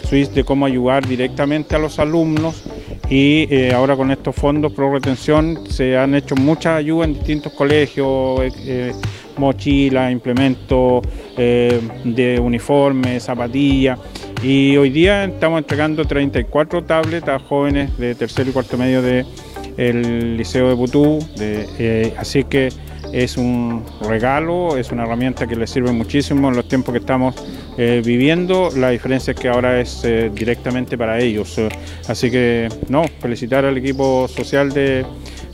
[0.04, 2.64] switch de cómo ayudar directamente a los alumnos
[3.10, 7.54] y eh, ahora con estos fondos pro retención se han hecho muchas ayudas en distintos
[7.54, 8.94] colegios, eh,
[9.38, 11.04] mochilas, implementos
[11.38, 14.00] de uniformes, zapatillas
[14.44, 20.38] y hoy día estamos entregando 34 tablets a jóvenes de tercero y cuarto medio del
[20.38, 21.20] Liceo de Putú,
[22.18, 22.70] así que
[23.16, 27.34] es un regalo, es una herramienta que les sirve muchísimo en los tiempos que estamos
[27.78, 28.70] eh, viviendo.
[28.76, 31.58] La diferencia es que ahora es eh, directamente para ellos.
[32.10, 35.06] Así que, no, felicitar al equipo social de,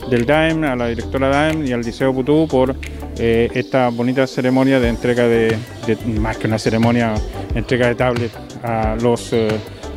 [0.09, 2.75] del DAEM, a la directora DAEM y al Liceo Putú por
[3.19, 5.55] eh, esta bonita ceremonia de entrega de,
[6.19, 7.13] más que una ceremonia,
[7.53, 8.31] entrega de tablet
[8.63, 9.35] a los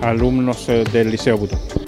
[0.02, 1.83] alumnos del Liceo Putú.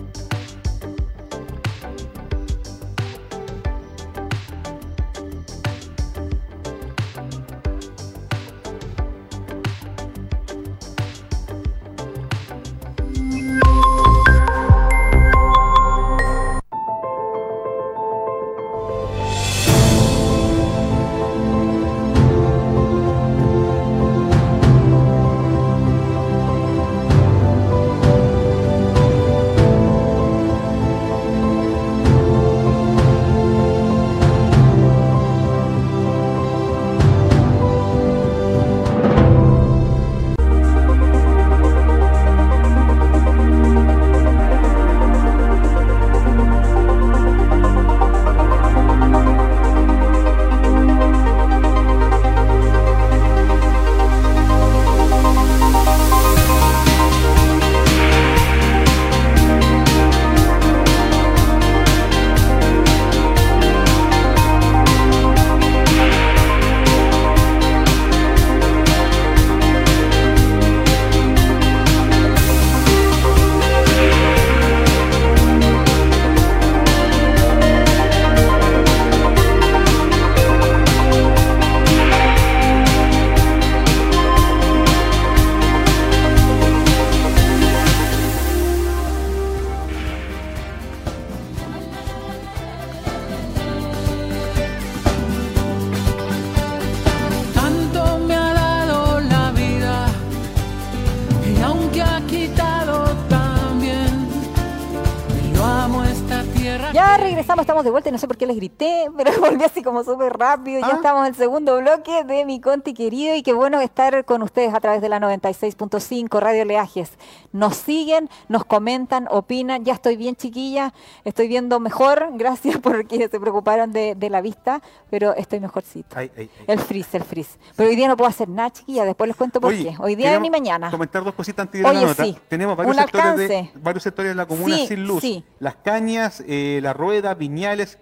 [107.87, 110.81] De vuelta y no sé por qué les grité, pero volví así como súper rápido.
[110.81, 110.97] Ya ah.
[110.97, 114.75] estamos en el segundo bloque de mi Conti querido y qué bueno estar con ustedes
[114.75, 117.13] a través de la 96.5 Radio Leajes.
[117.53, 119.85] Nos siguen, nos comentan, opinan.
[119.85, 120.93] Ya estoy bien chiquilla,
[121.25, 126.17] estoy viendo mejor, gracias porque se preocuparon de, la vista, pero estoy mejorcito.
[126.19, 127.59] el frizz, el frizz.
[127.77, 129.95] Pero hoy día no puedo hacer nada, chiquilla, después les cuento por qué.
[130.01, 130.91] Hoy día ni mañana.
[130.91, 132.25] Comentar dos cositas antes de la nota.
[132.49, 135.25] Tenemos varios sectores, de, varios sectores de la comuna sin luz.
[135.61, 137.35] Las cañas, eh, la rueda,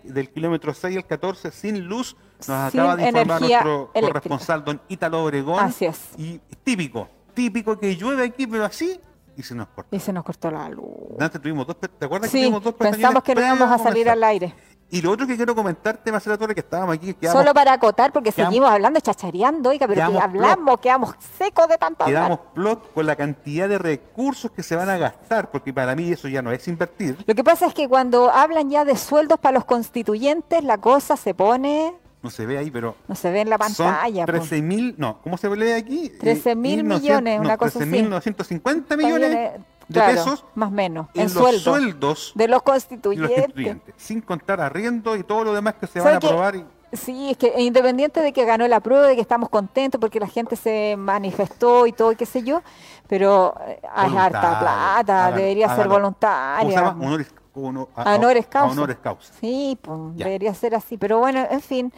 [0.03, 2.17] Del kilómetro 6 al 14, sin luz.
[2.47, 5.65] Nos acaba de informar nuestro corresponsal, don Ítalo Obregón.
[5.65, 5.99] Así es.
[6.17, 9.01] Y típico, típico que llueve aquí, pero así
[9.37, 9.97] y se nos cortó.
[9.97, 10.87] Y se nos cortó la luz.
[11.19, 14.23] Antes tuvimos dos, ¿te acuerdas que tuvimos dos pensamos que no íbamos a salir al
[14.25, 14.55] aire.
[14.95, 17.17] Y lo otro que quiero comentarte, Marcela Torres, que estábamos aquí.
[17.23, 22.05] Solo para acotar, porque seguimos hablando, chachareando, oiga, pero que hablamos, quedamos secos de tanto
[22.05, 26.13] Quedamos plot con la cantidad de recursos que se van a gastar, porque para mí
[26.13, 27.19] eso ya no es invertir.
[27.27, 31.17] Lo que pasa es que cuando hablan ya de sueldos para los constituyentes, la cosa
[31.17, 32.97] se pone no se ve ahí, pero...
[33.07, 34.25] No se ve en la pantalla.
[34.25, 36.09] 13 mil, no, ¿cómo se ve aquí?
[36.09, 39.51] 13 eh, mil millones, una cosa 13 mil 950 millones
[39.89, 40.45] de pesos.
[40.55, 43.77] Más o menos, en, los sueldos de los constituyentes.
[43.97, 46.65] Sin contar arriendo y todo lo demás que se van a aprobar.
[46.93, 50.29] Sí, es que independiente de que ganó la prueba, de que estamos contentos porque la
[50.29, 52.63] gente se manifestó y todo, y qué sé yo,
[53.09, 56.91] pero eh, hay harta plata, debería ser voluntaria.
[56.91, 58.73] Honores, honores, causa.
[58.73, 59.33] honores causa.
[59.41, 61.93] Sí, pues, debería ser así, pero bueno, en fin.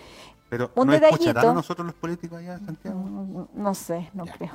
[0.48, 1.52] Pero un ¿no detallito.
[1.52, 2.98] nosotros los políticos allá en Santiago?
[2.98, 4.52] Mm, no sé, no creo.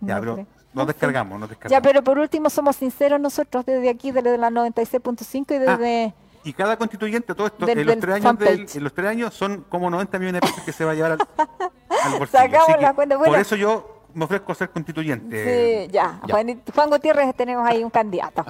[0.00, 1.82] Ya, pero nos descargamos, nos descargamos.
[1.82, 6.04] Ya, pero por último somos sinceros nosotros desde aquí, desde la 96.5 y desde...
[6.06, 6.14] Ah,
[6.46, 9.88] y cada constituyente, todo esto, en, los tres años en los tres años son como
[9.88, 11.18] 90 millones de pesos que se va a llevar al,
[12.04, 12.38] al bolsillo.
[12.38, 13.16] Sacamos la cuenta.
[13.16, 15.86] Bueno, por eso yo me ofrezco a ser constituyente.
[15.86, 16.20] Sí, ya.
[16.28, 18.44] Juan, Juan Gutiérrez tenemos ahí un candidato.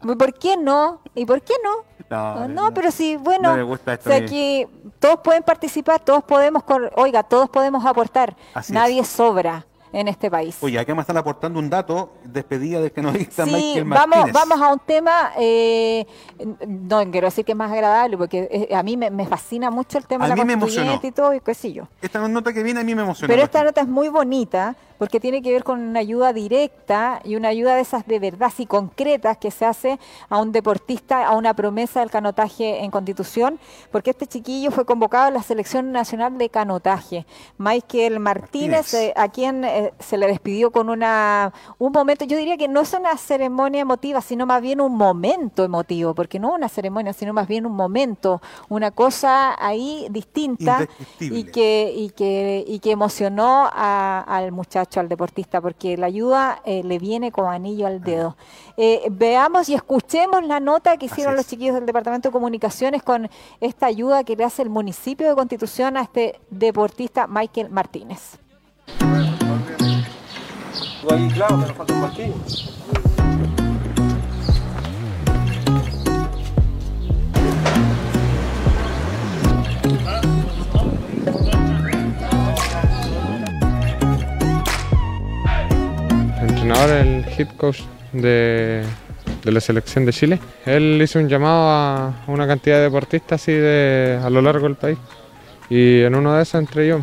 [0.00, 1.00] ¿Por qué no?
[1.14, 1.90] ¿Y por qué no?
[2.10, 3.78] No, no, pero sí, bueno, no
[4.12, 4.66] aquí
[4.98, 6.64] todos pueden participar, todos podemos,
[6.96, 8.36] oiga, todos podemos aportar,
[8.70, 10.56] nadie sobra en este país.
[10.60, 14.32] Oye, acá me están aportando un dato, despedida de que nos dicta sí, Michael Vamos,
[14.32, 16.06] vamos a un tema, eh,
[16.66, 20.06] no quiero decir que es más agradable, porque eh, a mí me, fascina mucho el
[20.06, 21.88] tema de la constituyente y todo, y qué sé yo.
[22.00, 23.32] Esta nota que viene a mí me emociona.
[23.32, 27.34] Pero esta nota es muy bonita, porque tiene que ver con una ayuda directa y
[27.34, 29.98] una ayuda de esas de verdad y concretas que se hace
[30.28, 33.58] a un deportista, a una promesa del canotaje en Constitución,
[33.90, 37.24] porque este chiquillo fue convocado a la Selección Nacional de Canotaje.
[37.56, 42.56] Michael Martínez, eh, a quien eh, se le despidió con una un momento, yo diría
[42.56, 46.68] que no es una ceremonia emotiva, sino más bien un momento emotivo, porque no una
[46.68, 50.86] ceremonia, sino más bien un momento, una cosa ahí distinta
[51.18, 56.82] y que, y que, y que emocionó al muchacho al deportista, porque la ayuda eh,
[56.82, 58.36] le viene como anillo al dedo.
[58.76, 63.28] Eh, veamos y escuchemos la nota que hicieron los chiquillos del Departamento de Comunicaciones con
[63.60, 68.38] esta ayuda que le hace el municipio de Constitución a este deportista Michael Martínez.
[86.88, 87.80] El head coach
[88.12, 88.84] de,
[89.44, 90.38] la selección de Chile.
[90.66, 94.76] Él hizo un llamado a una cantidad de deportistas así de, a lo largo del
[94.76, 94.98] país.
[95.68, 97.00] Y en uno de esos entre yo,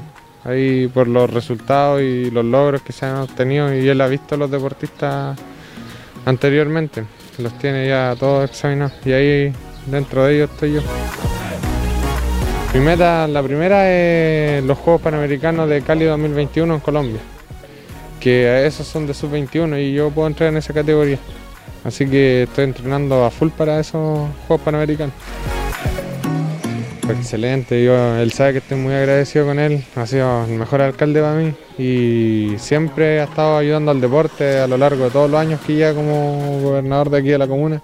[0.48, 4.36] ahí por los resultados y los logros que se han obtenido y él ha visto
[4.36, 5.38] a los deportistas
[6.26, 7.06] anteriormente,
[7.38, 9.54] los tiene ya todos examinados y ahí
[9.86, 10.82] dentro de ellos estoy yo.
[12.74, 17.20] Mi la primera es los Juegos Panamericanos de Cali 2021 en Colombia
[18.20, 21.20] que esos son de sub-21 y yo puedo entrar en esa categoría.
[21.84, 25.14] Así que estoy entrenando a full para esos Juegos Panamericanos.
[27.10, 27.86] Excelente,
[28.22, 31.54] él sabe que estoy muy agradecido con él, ha sido el mejor alcalde para mí
[31.78, 35.76] y siempre ha estado ayudando al deporte a lo largo de todos los años que
[35.76, 37.82] ya como gobernador de aquí de la comuna.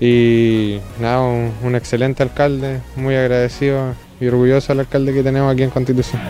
[0.00, 5.70] Y nada, un, excelente alcalde, muy agradecido y orgulloso del alcalde que tenemos aquí en
[5.70, 6.20] Constitución.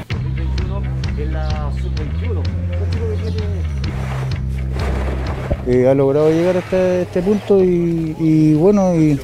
[5.66, 9.18] Eh, ha logrado llegar hasta este punto y, bueno, y,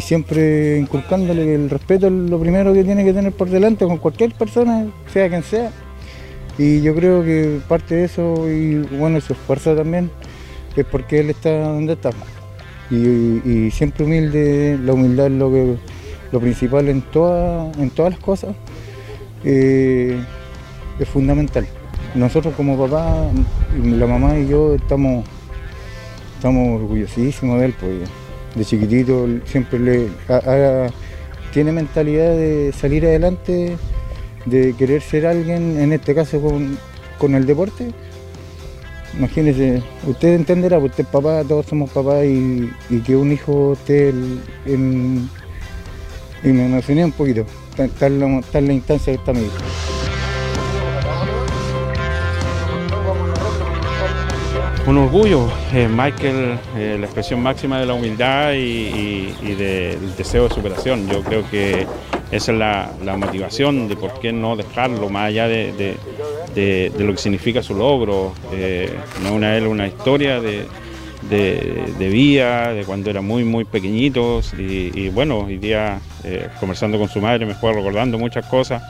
[0.00, 3.98] siempre inculcándole que el respeto es lo primero que tiene que tener por delante con
[3.98, 5.70] cualquier persona, sea quien sea.
[6.58, 10.10] Y yo creo que parte de eso y bueno, su esfuerzo también
[10.76, 12.10] es porque él está donde está.
[12.90, 15.76] Y, siempre humilde, la humildad es lo que
[16.30, 18.54] lo principal en, toda, en todas las cosas,
[19.44, 20.18] eh,
[20.98, 21.66] es fundamental.
[22.14, 23.30] Nosotros como papá,
[23.82, 25.24] la mamá y yo estamos
[26.42, 28.21] estamos orgullosísimos de él, pues
[28.54, 30.08] de chiquitito siempre le
[31.52, 33.76] tiene mentalidad de salir adelante,
[34.46, 37.90] de querer ser alguien, en este caso con, el deporte.
[39.16, 42.70] Imagínese, usted entenderá, pues usted es papá, todos somos papás y,
[43.04, 45.28] que un hijo esté en,
[46.42, 47.44] y me emocioné un poquito,
[47.98, 50.01] tal, la instancia que está mi hijo.
[54.84, 60.54] Un orgullo, eh, Michael, eh, la expresión máxima de la humildad y, del deseo de
[60.54, 61.08] superación.
[61.08, 61.86] Yo creo que
[62.32, 65.96] esa es la, motivación de por qué no dejarlo, más allá de,
[66.98, 68.32] lo que significa su logro.
[68.52, 70.66] Eh, no una, una historia de,
[71.98, 76.00] vida, de cuando era muy, muy pequeñitos y, bueno, hoy día
[76.58, 78.82] conversando con su madre me fue recordando muchas cosas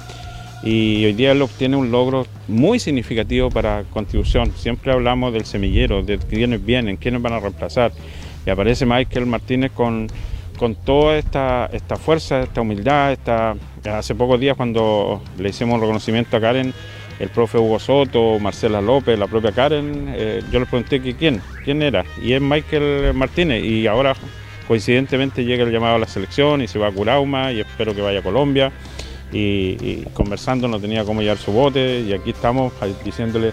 [0.62, 4.52] y hoy día él obtiene un logro muy significativo para Contribución.
[4.56, 7.92] Siempre hablamos del semillero, de quiénes vienen, quiénes van a reemplazar.
[8.46, 10.06] Y aparece Michael Martínez con,
[10.58, 13.12] con toda esta, esta fuerza, esta humildad.
[13.12, 16.72] Esta, hace pocos días cuando le hicimos un reconocimiento a Karen,
[17.18, 21.40] el profe Hugo Soto, Marcela López, la propia Karen, eh, yo le pregunté que quién,
[21.64, 22.04] quién era.
[22.22, 23.64] Y es Michael Martínez.
[23.64, 24.14] Y ahora
[24.68, 28.00] coincidentemente llega el llamado a la selección y se va a Curauma y espero que
[28.00, 28.70] vaya a Colombia
[29.32, 32.72] y, conversando no tenía cómo llevar su bote y aquí estamos
[33.04, 33.52] diciéndole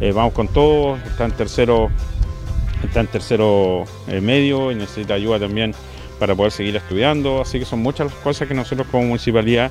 [0.00, 1.90] eh, vamos con todo, está en tercero,
[2.82, 5.74] está en tercero eh, medio y necesita ayuda también
[6.18, 9.70] para poder seguir estudiando, así que son muchas las cosas que nosotros como municipalidad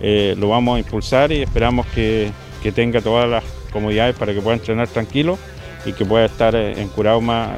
[0.00, 2.30] eh, lo vamos a impulsar y esperamos que,
[2.62, 5.38] que, tenga todas las comodidades para que pueda entrenar tranquilo
[5.84, 7.56] y que pueda estar en Curauma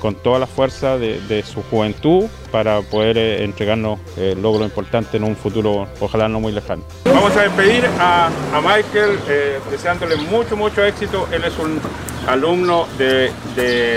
[0.00, 5.24] con toda la fuerza de, su juventud para poder eh, entregarnos eh, logro importante en
[5.24, 6.82] un futuro, ojalá no muy lejano.
[7.04, 8.30] Vamos a despedir a,
[8.62, 11.28] Michael eh, deseándole mucho, mucho éxito.
[11.32, 11.80] Él es un
[12.26, 13.32] alumno de,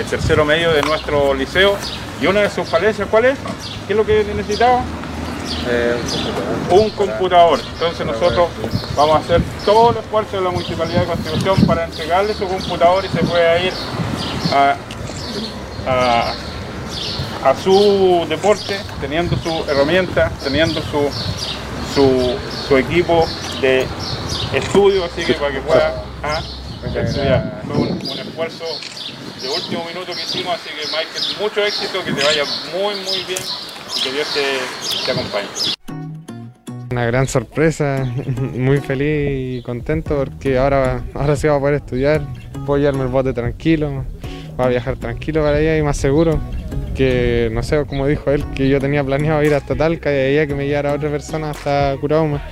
[0.08, 1.76] tercero medio de nuestro liceo
[2.20, 3.38] y una de sus falencias, ¿cuál es?
[3.86, 4.82] ¿Qué es lo que necesitaba?
[6.70, 7.60] un computador.
[7.74, 8.48] Entonces nosotros
[8.96, 13.04] vamos a hacer todo el esfuerzo de la Municipalidad de Constitución para entregarle su computador
[13.04, 13.72] y se pueda ir
[14.52, 14.76] a
[15.86, 16.34] a,
[17.62, 21.08] su deporte, teniendo su herramienta, teniendo su,
[21.94, 23.26] su, equipo
[23.60, 23.86] de
[24.54, 26.42] estudio, así que para que pueda ah,
[26.94, 27.62] estudiar.
[27.66, 28.64] Fue un, esfuerzo
[29.42, 33.24] de último minuto que hicimos, así que Michael, mucho éxito, que te vaya muy muy
[33.24, 33.42] bien
[33.96, 35.48] y que Dios te, te acompañe.
[36.90, 38.06] Una gran sorpresa,
[38.54, 42.22] muy feliz y contento porque ahora, ahora sí voy a poder estudiar,
[42.64, 44.04] puedo llevarme el bote tranquilo,
[44.58, 46.38] va a viajar tranquilo para allá y más seguro.
[46.94, 50.26] Que no sé, como dijo él, que yo tenía planeado ir hasta Talca y de
[50.28, 52.42] allá que me llevara otra persona hasta Curauma.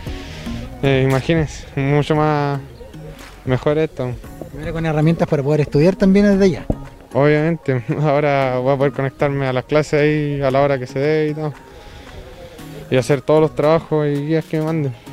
[0.82, 2.58] Eh, imagínense, mucho más
[3.44, 4.12] mejor esto.
[4.50, 6.66] Primero con herramientas para poder estudiar también desde allá.
[7.12, 10.98] Obviamente, ahora voy a poder conectarme a las clases ahí a la hora que se
[10.98, 11.52] dé y todo.
[12.90, 15.09] Y hacer todos los trabajos y guías que me manden.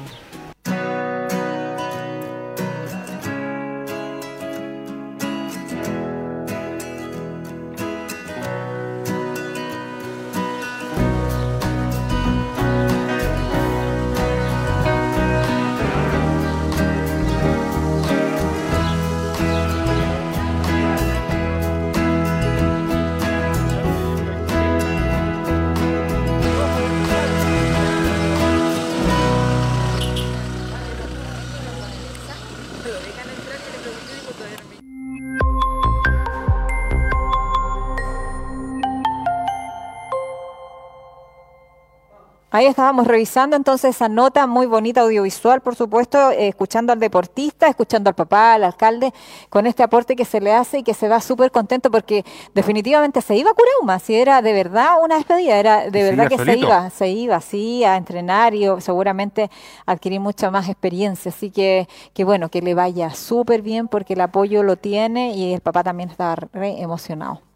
[42.58, 47.68] Ahí estábamos revisando entonces esa nota muy bonita audiovisual, por supuesto, eh, escuchando al deportista,
[47.68, 49.14] escuchando al papá, al alcalde,
[49.50, 53.22] con este aporte que se le hace y que se va súper contento porque definitivamente
[53.22, 56.58] se iba a Curauma, si era de verdad una despedida, era de verdad que se
[56.58, 59.52] iba, se iba, sí, a entrenar y seguramente
[59.86, 61.30] adquirir mucha más experiencia.
[61.30, 65.54] Así que, que bueno, que le vaya súper bien porque el apoyo lo tiene y
[65.54, 67.47] el papá también está re emocionado.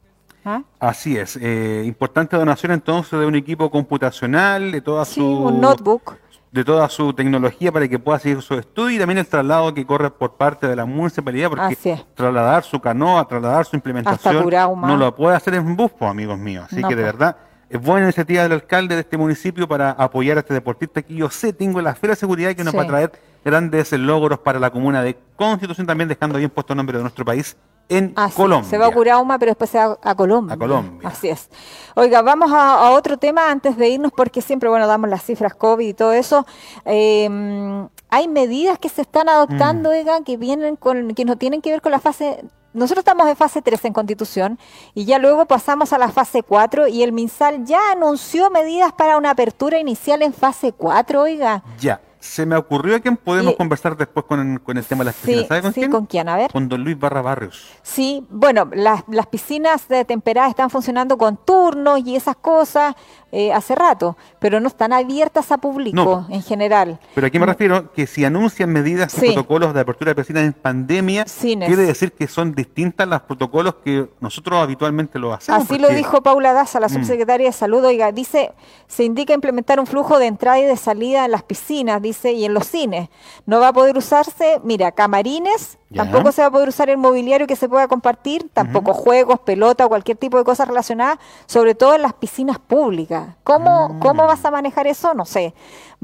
[0.44, 0.64] ¿Ah?
[0.80, 1.38] Así es.
[1.42, 5.26] Eh, importante donación entonces de un equipo computacional, de toda su...
[5.26, 6.16] un notebook.
[6.52, 9.86] De toda su tecnología para que pueda seguir su estudio y también el traslado que
[9.86, 14.50] corre por parte de la municipalidad, porque trasladar su canoa, trasladar su implementación,
[14.82, 16.66] no lo puede hacer en bus, amigos míos.
[16.66, 17.06] Así que de pues.
[17.06, 17.38] verdad
[17.70, 21.30] es buena iniciativa del alcalde de este municipio para apoyar a este deportista que yo
[21.30, 23.12] sé, tengo la fe de seguridad que nos va a traer
[23.46, 27.24] grandes logros para la comuna de Constitución, también dejando bien puesto el nombre de nuestro
[27.24, 27.56] país
[27.92, 28.70] en Colombia.
[28.70, 30.56] Se va a Curauma, pero después se va a Colombia.
[30.56, 31.10] A Colombia.
[31.10, 31.50] Así es.
[31.96, 35.88] Oiga, vamos a, otro tema antes de irnos, porque siempre, bueno, damos las cifras COVID
[35.88, 36.46] y todo eso.
[36.86, 39.94] Em, hay medidas que se están adoptando, mm.
[39.94, 43.36] oiga, que vienen con, que no tienen que ver con la fase nosotros estamos en
[43.36, 44.60] fase 3 en Constitución
[44.94, 49.18] y ya luego pasamos a la fase 4 y el MinSal ya anunció medidas para
[49.18, 51.64] una apertura inicial en fase 4, oiga.
[51.80, 52.00] Ya.
[52.22, 55.48] Se me ocurrió a quién podemos conversar después con, con, el tema de las piscinas.
[55.48, 56.30] ¿Sabe con sí, ¿con quién?
[56.30, 56.52] A ver.
[56.52, 57.68] Con don Luis Barra Barrios.
[57.82, 62.96] Sí, bueno, las, las piscinas de temperadas están funcionando con turnos y esas cosas.
[63.34, 67.00] Eh, hace rato, pero no están abiertas a público en general.
[67.16, 70.52] Pero aquí me refiero que si anuncian medidas y protocolos de apertura de piscinas en
[70.52, 75.64] pandemia, quiere decir que son distintas los protocolos que nosotros habitualmente lo hacemos.
[75.64, 76.94] Así lo dijo Paula Daza, la mm.
[76.94, 77.86] subsecretaria de Salud.
[77.86, 78.52] Oiga, dice,
[78.88, 82.46] se indica implementar un flujo de entrada y de salida en las piscinas, dice, y
[82.46, 83.10] en los cines.
[83.46, 87.48] No va a poder usarse, mira, camarines, Tampoco se va a poder usar el mobiliario
[87.48, 92.02] que se pueda compartir, tampoco juegos, pelota cualquier tipo de cosas relacionadas, sobre todo en
[92.02, 93.36] las piscinas públicas.
[93.44, 94.00] ¿Cómo, mm.
[94.00, 95.14] ¿Cómo vas a manejar eso?
[95.14, 95.54] No sé.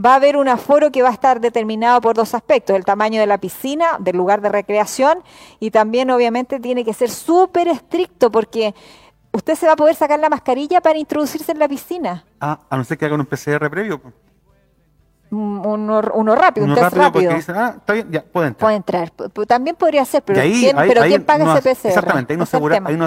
[0.03, 3.21] Va a haber un aforo que va a estar determinado por dos aspectos, el tamaño
[3.21, 5.23] de la piscina, del lugar de recreación,
[5.59, 8.75] y también obviamente tiene que ser súper estricto porque
[9.31, 12.25] usted se va a poder sacar la mascarilla para introducirse en la piscina.
[12.41, 14.01] Ah, a no ser que hagan un PCR previo.
[15.29, 17.31] Uno, uno, rápido, un test rápido.
[17.31, 18.65] ah, está bien, ya, puede entrar.
[18.65, 19.11] Puede entrar.
[19.45, 21.87] También podría ser, pero, ¿quién, pero ¿quién paga ese PCR?
[21.89, 22.53] Exactamente, ahí nos,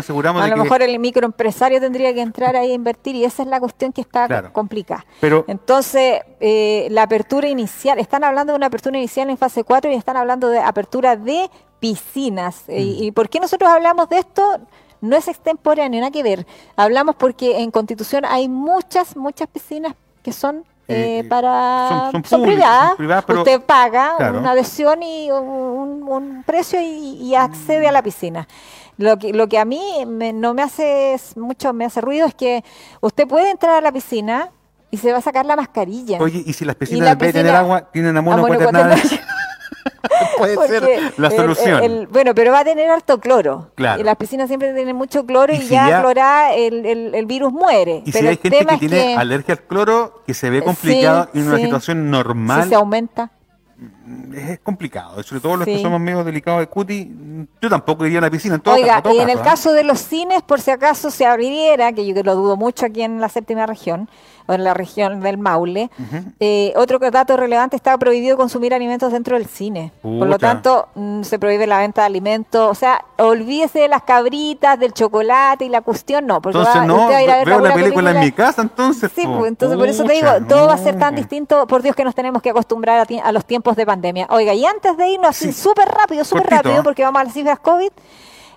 [0.04, 3.48] aseguramos A lo mejor el microempresario tendría que entrar ahí a invertir y esa es
[3.48, 5.04] la cuestión que está complicada.
[5.20, 9.90] Pero, Entonces, eh, la apertura inicial, están hablando de una apertura inicial en fase 4
[9.90, 11.50] y están hablando de apertura de
[11.80, 12.64] piscinas.
[12.68, 13.02] Eh, mm.
[13.04, 14.60] ¿Y por qué nosotros hablamos de esto?
[15.00, 16.46] No es extemporáneo, nada que ver.
[16.76, 23.60] Hablamos porque en Constitución hay muchas, muchas piscinas que son eh, para son, privadas, usted
[23.62, 28.46] paga una adhesión y un, precio y, accede a la piscina.
[28.96, 32.62] Lo que, lo que a mí no me hace mucho, me hace ruido es que
[33.00, 34.50] usted puede entrar a la piscina
[34.90, 36.18] y se va a sacar la mascarilla.
[36.20, 39.02] Oye, ¿y si las piscinas de tener agua tienen amono cuaternario?
[40.38, 42.08] Puede ser la solución.
[42.10, 43.70] bueno, pero va a tener harto cloro.
[43.74, 44.00] Claro.
[44.00, 48.02] Y las piscinas siempre tienen mucho cloro y, ya, clorá, el, el, virus muere.
[48.04, 51.58] Y si hay gente que tiene alergia al cloro, que se ve complicado en una
[51.58, 52.64] situación normal.
[52.64, 53.30] Si se aumenta
[54.34, 57.10] es complicado, sobre todo los que somos medio delicados de cuti,
[57.60, 59.42] yo tampoco iría a la piscina en todo Oiga, y en el ¿eh?
[59.42, 63.02] caso de los cines, por si acaso se abriera, que yo lo dudo mucho aquí
[63.02, 64.10] en la séptima región,
[64.52, 65.90] en la región del Maule.
[66.38, 69.92] Eh, otro dato relevante, está prohibido consumir alimentos dentro del cine.
[70.02, 72.70] Por lo tanto, mm, se prohíbe la venta de alimentos.
[72.70, 76.40] O sea, olvídese de las cabritas, del chocolate y la cuestión, no.
[76.40, 79.10] Porque entonces, no, a ir a ver veo la, película, en mi casa, entonces.
[79.14, 81.66] Sí, pues, entonces por eso te digo, todo va a ser tan distinto.
[81.66, 84.26] Por Dios que nos tenemos que acostumbrar a, los tiempos de pandemia.
[84.30, 87.58] Oiga, y antes de irnos así súper rápido, súper rápido, porque vamos a las cifras
[87.60, 87.90] COVID.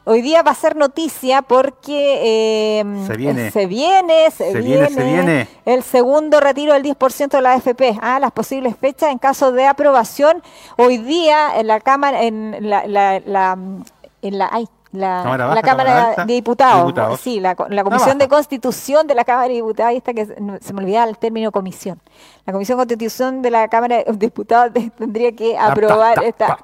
[0.05, 3.51] Hoy día va a ser noticia porque em, se, viene.
[3.51, 7.97] se viene, se, viene, el segundo retiro del 10% de la AFP.
[8.01, 10.43] Ah, las posibles fechas en caso de aprobación.
[10.77, 14.49] Hoy día en la Cámara, en la, la, en la,
[14.91, 19.97] la, Cámara, de Diputados, sí, la, Comisión de Constitución de la Cámara de Diputados, ahí
[19.97, 21.99] está que se me olvidaba el término comisión.
[22.45, 26.57] La Comisión de Constitución de la Cámara de Diputados tendría que aprobar esta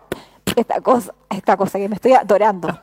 [0.60, 2.68] esta cosa, esta cosa que me estoy adorando.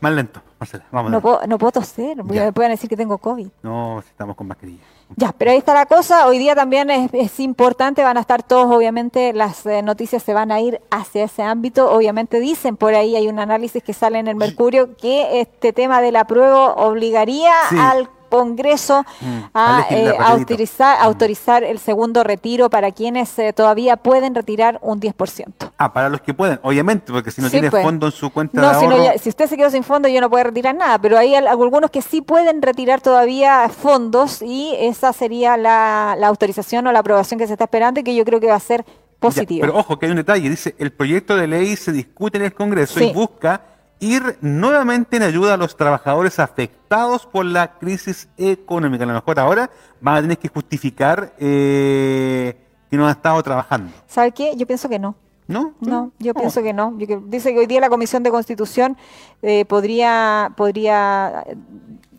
[0.00, 1.12] Más lento, Marcela, vamos.
[1.12, 3.48] No puedo, no puedo toser, me pueden decir que tengo COVID.
[3.62, 4.82] No, estamos con mascarilla.
[5.16, 6.26] Ya, pero ahí está la cosa.
[6.26, 10.50] Hoy día también es, importante, van a estar todos, obviamente, las eh, noticias se van
[10.50, 11.92] a ir hacia ese ámbito.
[11.92, 16.00] Obviamente dicen por ahí, hay un análisis que sale en el Mercurio, que este tema
[16.00, 21.02] de la prueba obligaría al Congreso mm, a, eh, autorizar, mm.
[21.04, 25.70] autorizar el segundo retiro para quienes eh, todavía pueden retirar un 10%.
[25.76, 27.84] Ah, para los que pueden, obviamente, porque si no tiene pues.
[27.84, 29.12] fondo en su cuenta de ahorro...
[29.12, 31.90] Si, si, usted se quedó sin fondo, yo no puedo retirar nada, pero hay algunos
[31.90, 37.46] que sí pueden retirar todavía fondos y esa sería la, autorización o la aprobación que
[37.46, 38.86] se está esperando y que yo creo que va a ser
[39.20, 39.66] positiva.
[39.66, 42.54] pero ojo, que hay un detalle, dice, el proyecto de ley se discute en el
[42.54, 43.71] Congreso y busca
[44.02, 49.04] ir nuevamente en ayuda a los trabajadores afectados por la crisis económica.
[49.04, 52.56] A lo mejor ahora van a tener que justificar eh,
[52.90, 53.92] que no han estado trabajando.
[54.08, 54.56] ¿Sabe qué?
[54.56, 55.14] Yo pienso que no.
[55.46, 55.74] ¿No?
[55.80, 56.96] No, yo pienso que no.
[57.26, 58.96] dice que hoy día la Comisión de Constitución
[59.42, 61.44] eh, podría, podría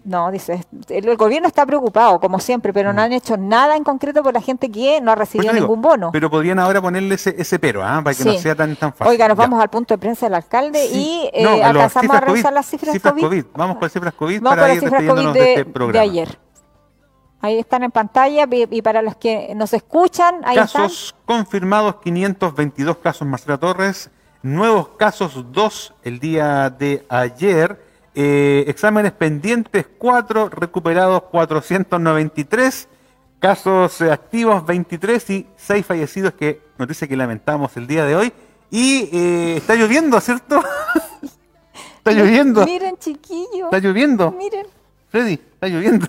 [0.05, 3.05] no, dice, el, gobierno está preocupado, como siempre, pero no mm.
[3.05, 6.11] han hecho nada en concreto por la gente que no ha recibido ningún bono.
[6.11, 8.01] Pero podrían ahora ponerle ese, ese pero, ¿ah?
[8.03, 9.11] para que no sea tan, tan fácil.
[9.11, 12.65] Oiga, nos vamos al punto de prensa del alcalde y eh, alcanzamos a revisar las
[12.65, 13.45] cifras, COVID.
[13.55, 16.39] Vamos con las cifras COVID vamos para las cifras COVID de, este de, ayer.
[17.39, 23.27] Ahí están en pantalla y, para los que nos escuchan, ahí Casos confirmados, 522 casos,
[23.27, 24.09] Marcela Torres.
[24.41, 27.92] Nuevos casos, 2 el día de ayer.
[28.15, 32.87] Eh, exámenes pendientes 4, recuperados 493,
[33.39, 38.33] casos activos 23 y 6 fallecidos que noticia que lamentamos el día de hoy.
[38.69, 40.63] Y eh, está lloviendo, ¿cierto?
[42.05, 42.65] Está lloviendo.
[42.65, 43.65] Miren, chiquillo.
[43.65, 44.29] Está lloviendo.
[44.31, 44.67] Miren.
[45.07, 46.05] Freddy, está lloviendo.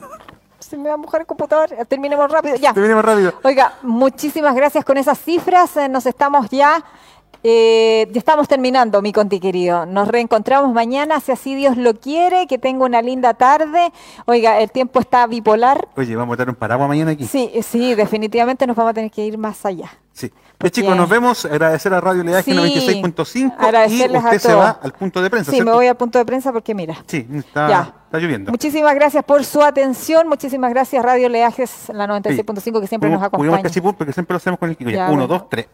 [0.58, 1.68] Se me va a mojar el computador.
[1.86, 2.56] Terminemos rápido.
[2.56, 2.72] Ya.
[2.72, 3.34] Terminemos rápido.
[3.44, 5.76] Oiga, muchísimas gracias con esas cifras.
[5.76, 6.82] Eh, nos estamos ya
[7.46, 9.84] eh, ya estamos terminando, mi conti querido.
[9.84, 12.46] Nos reencontramos mañana, si así Dios lo quiere.
[12.46, 13.92] Que tenga una linda tarde.
[14.24, 15.86] Oiga, el tiempo está bipolar.
[15.94, 17.26] Oye, vamos a dar un paraguas mañana aquí.
[17.26, 19.90] Sí, sí, definitivamente nos vamos a tener que ir más allá.
[20.14, 20.32] Sí.
[20.56, 21.44] Pues chicos, nos vemos.
[21.44, 25.50] Agradecer a Radio Leaje 96.5 y usted se va al punto de prensa.
[25.50, 26.96] Sí, me voy al punto de prensa porque mira.
[27.06, 28.52] Sí, está, lloviendo.
[28.52, 30.28] Muchísimas gracias por su atención.
[30.28, 33.60] Muchísimas gracias Radio Leajes, la 96.5 que siempre nos acompaña.
[33.60, 34.90] porque siempre lo hacemos con el equipo.
[35.10, 35.66] Uno, dos, tres.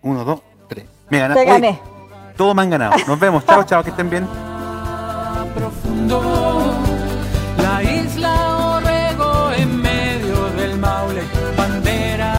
[0.00, 0.40] Uno, dos,
[1.08, 1.44] Me ganaste.
[1.44, 1.80] Te gané.
[2.36, 2.94] todos me han ganado.
[3.06, 3.44] Nos vemos.
[3.46, 4.26] chao, chao, que estén bien.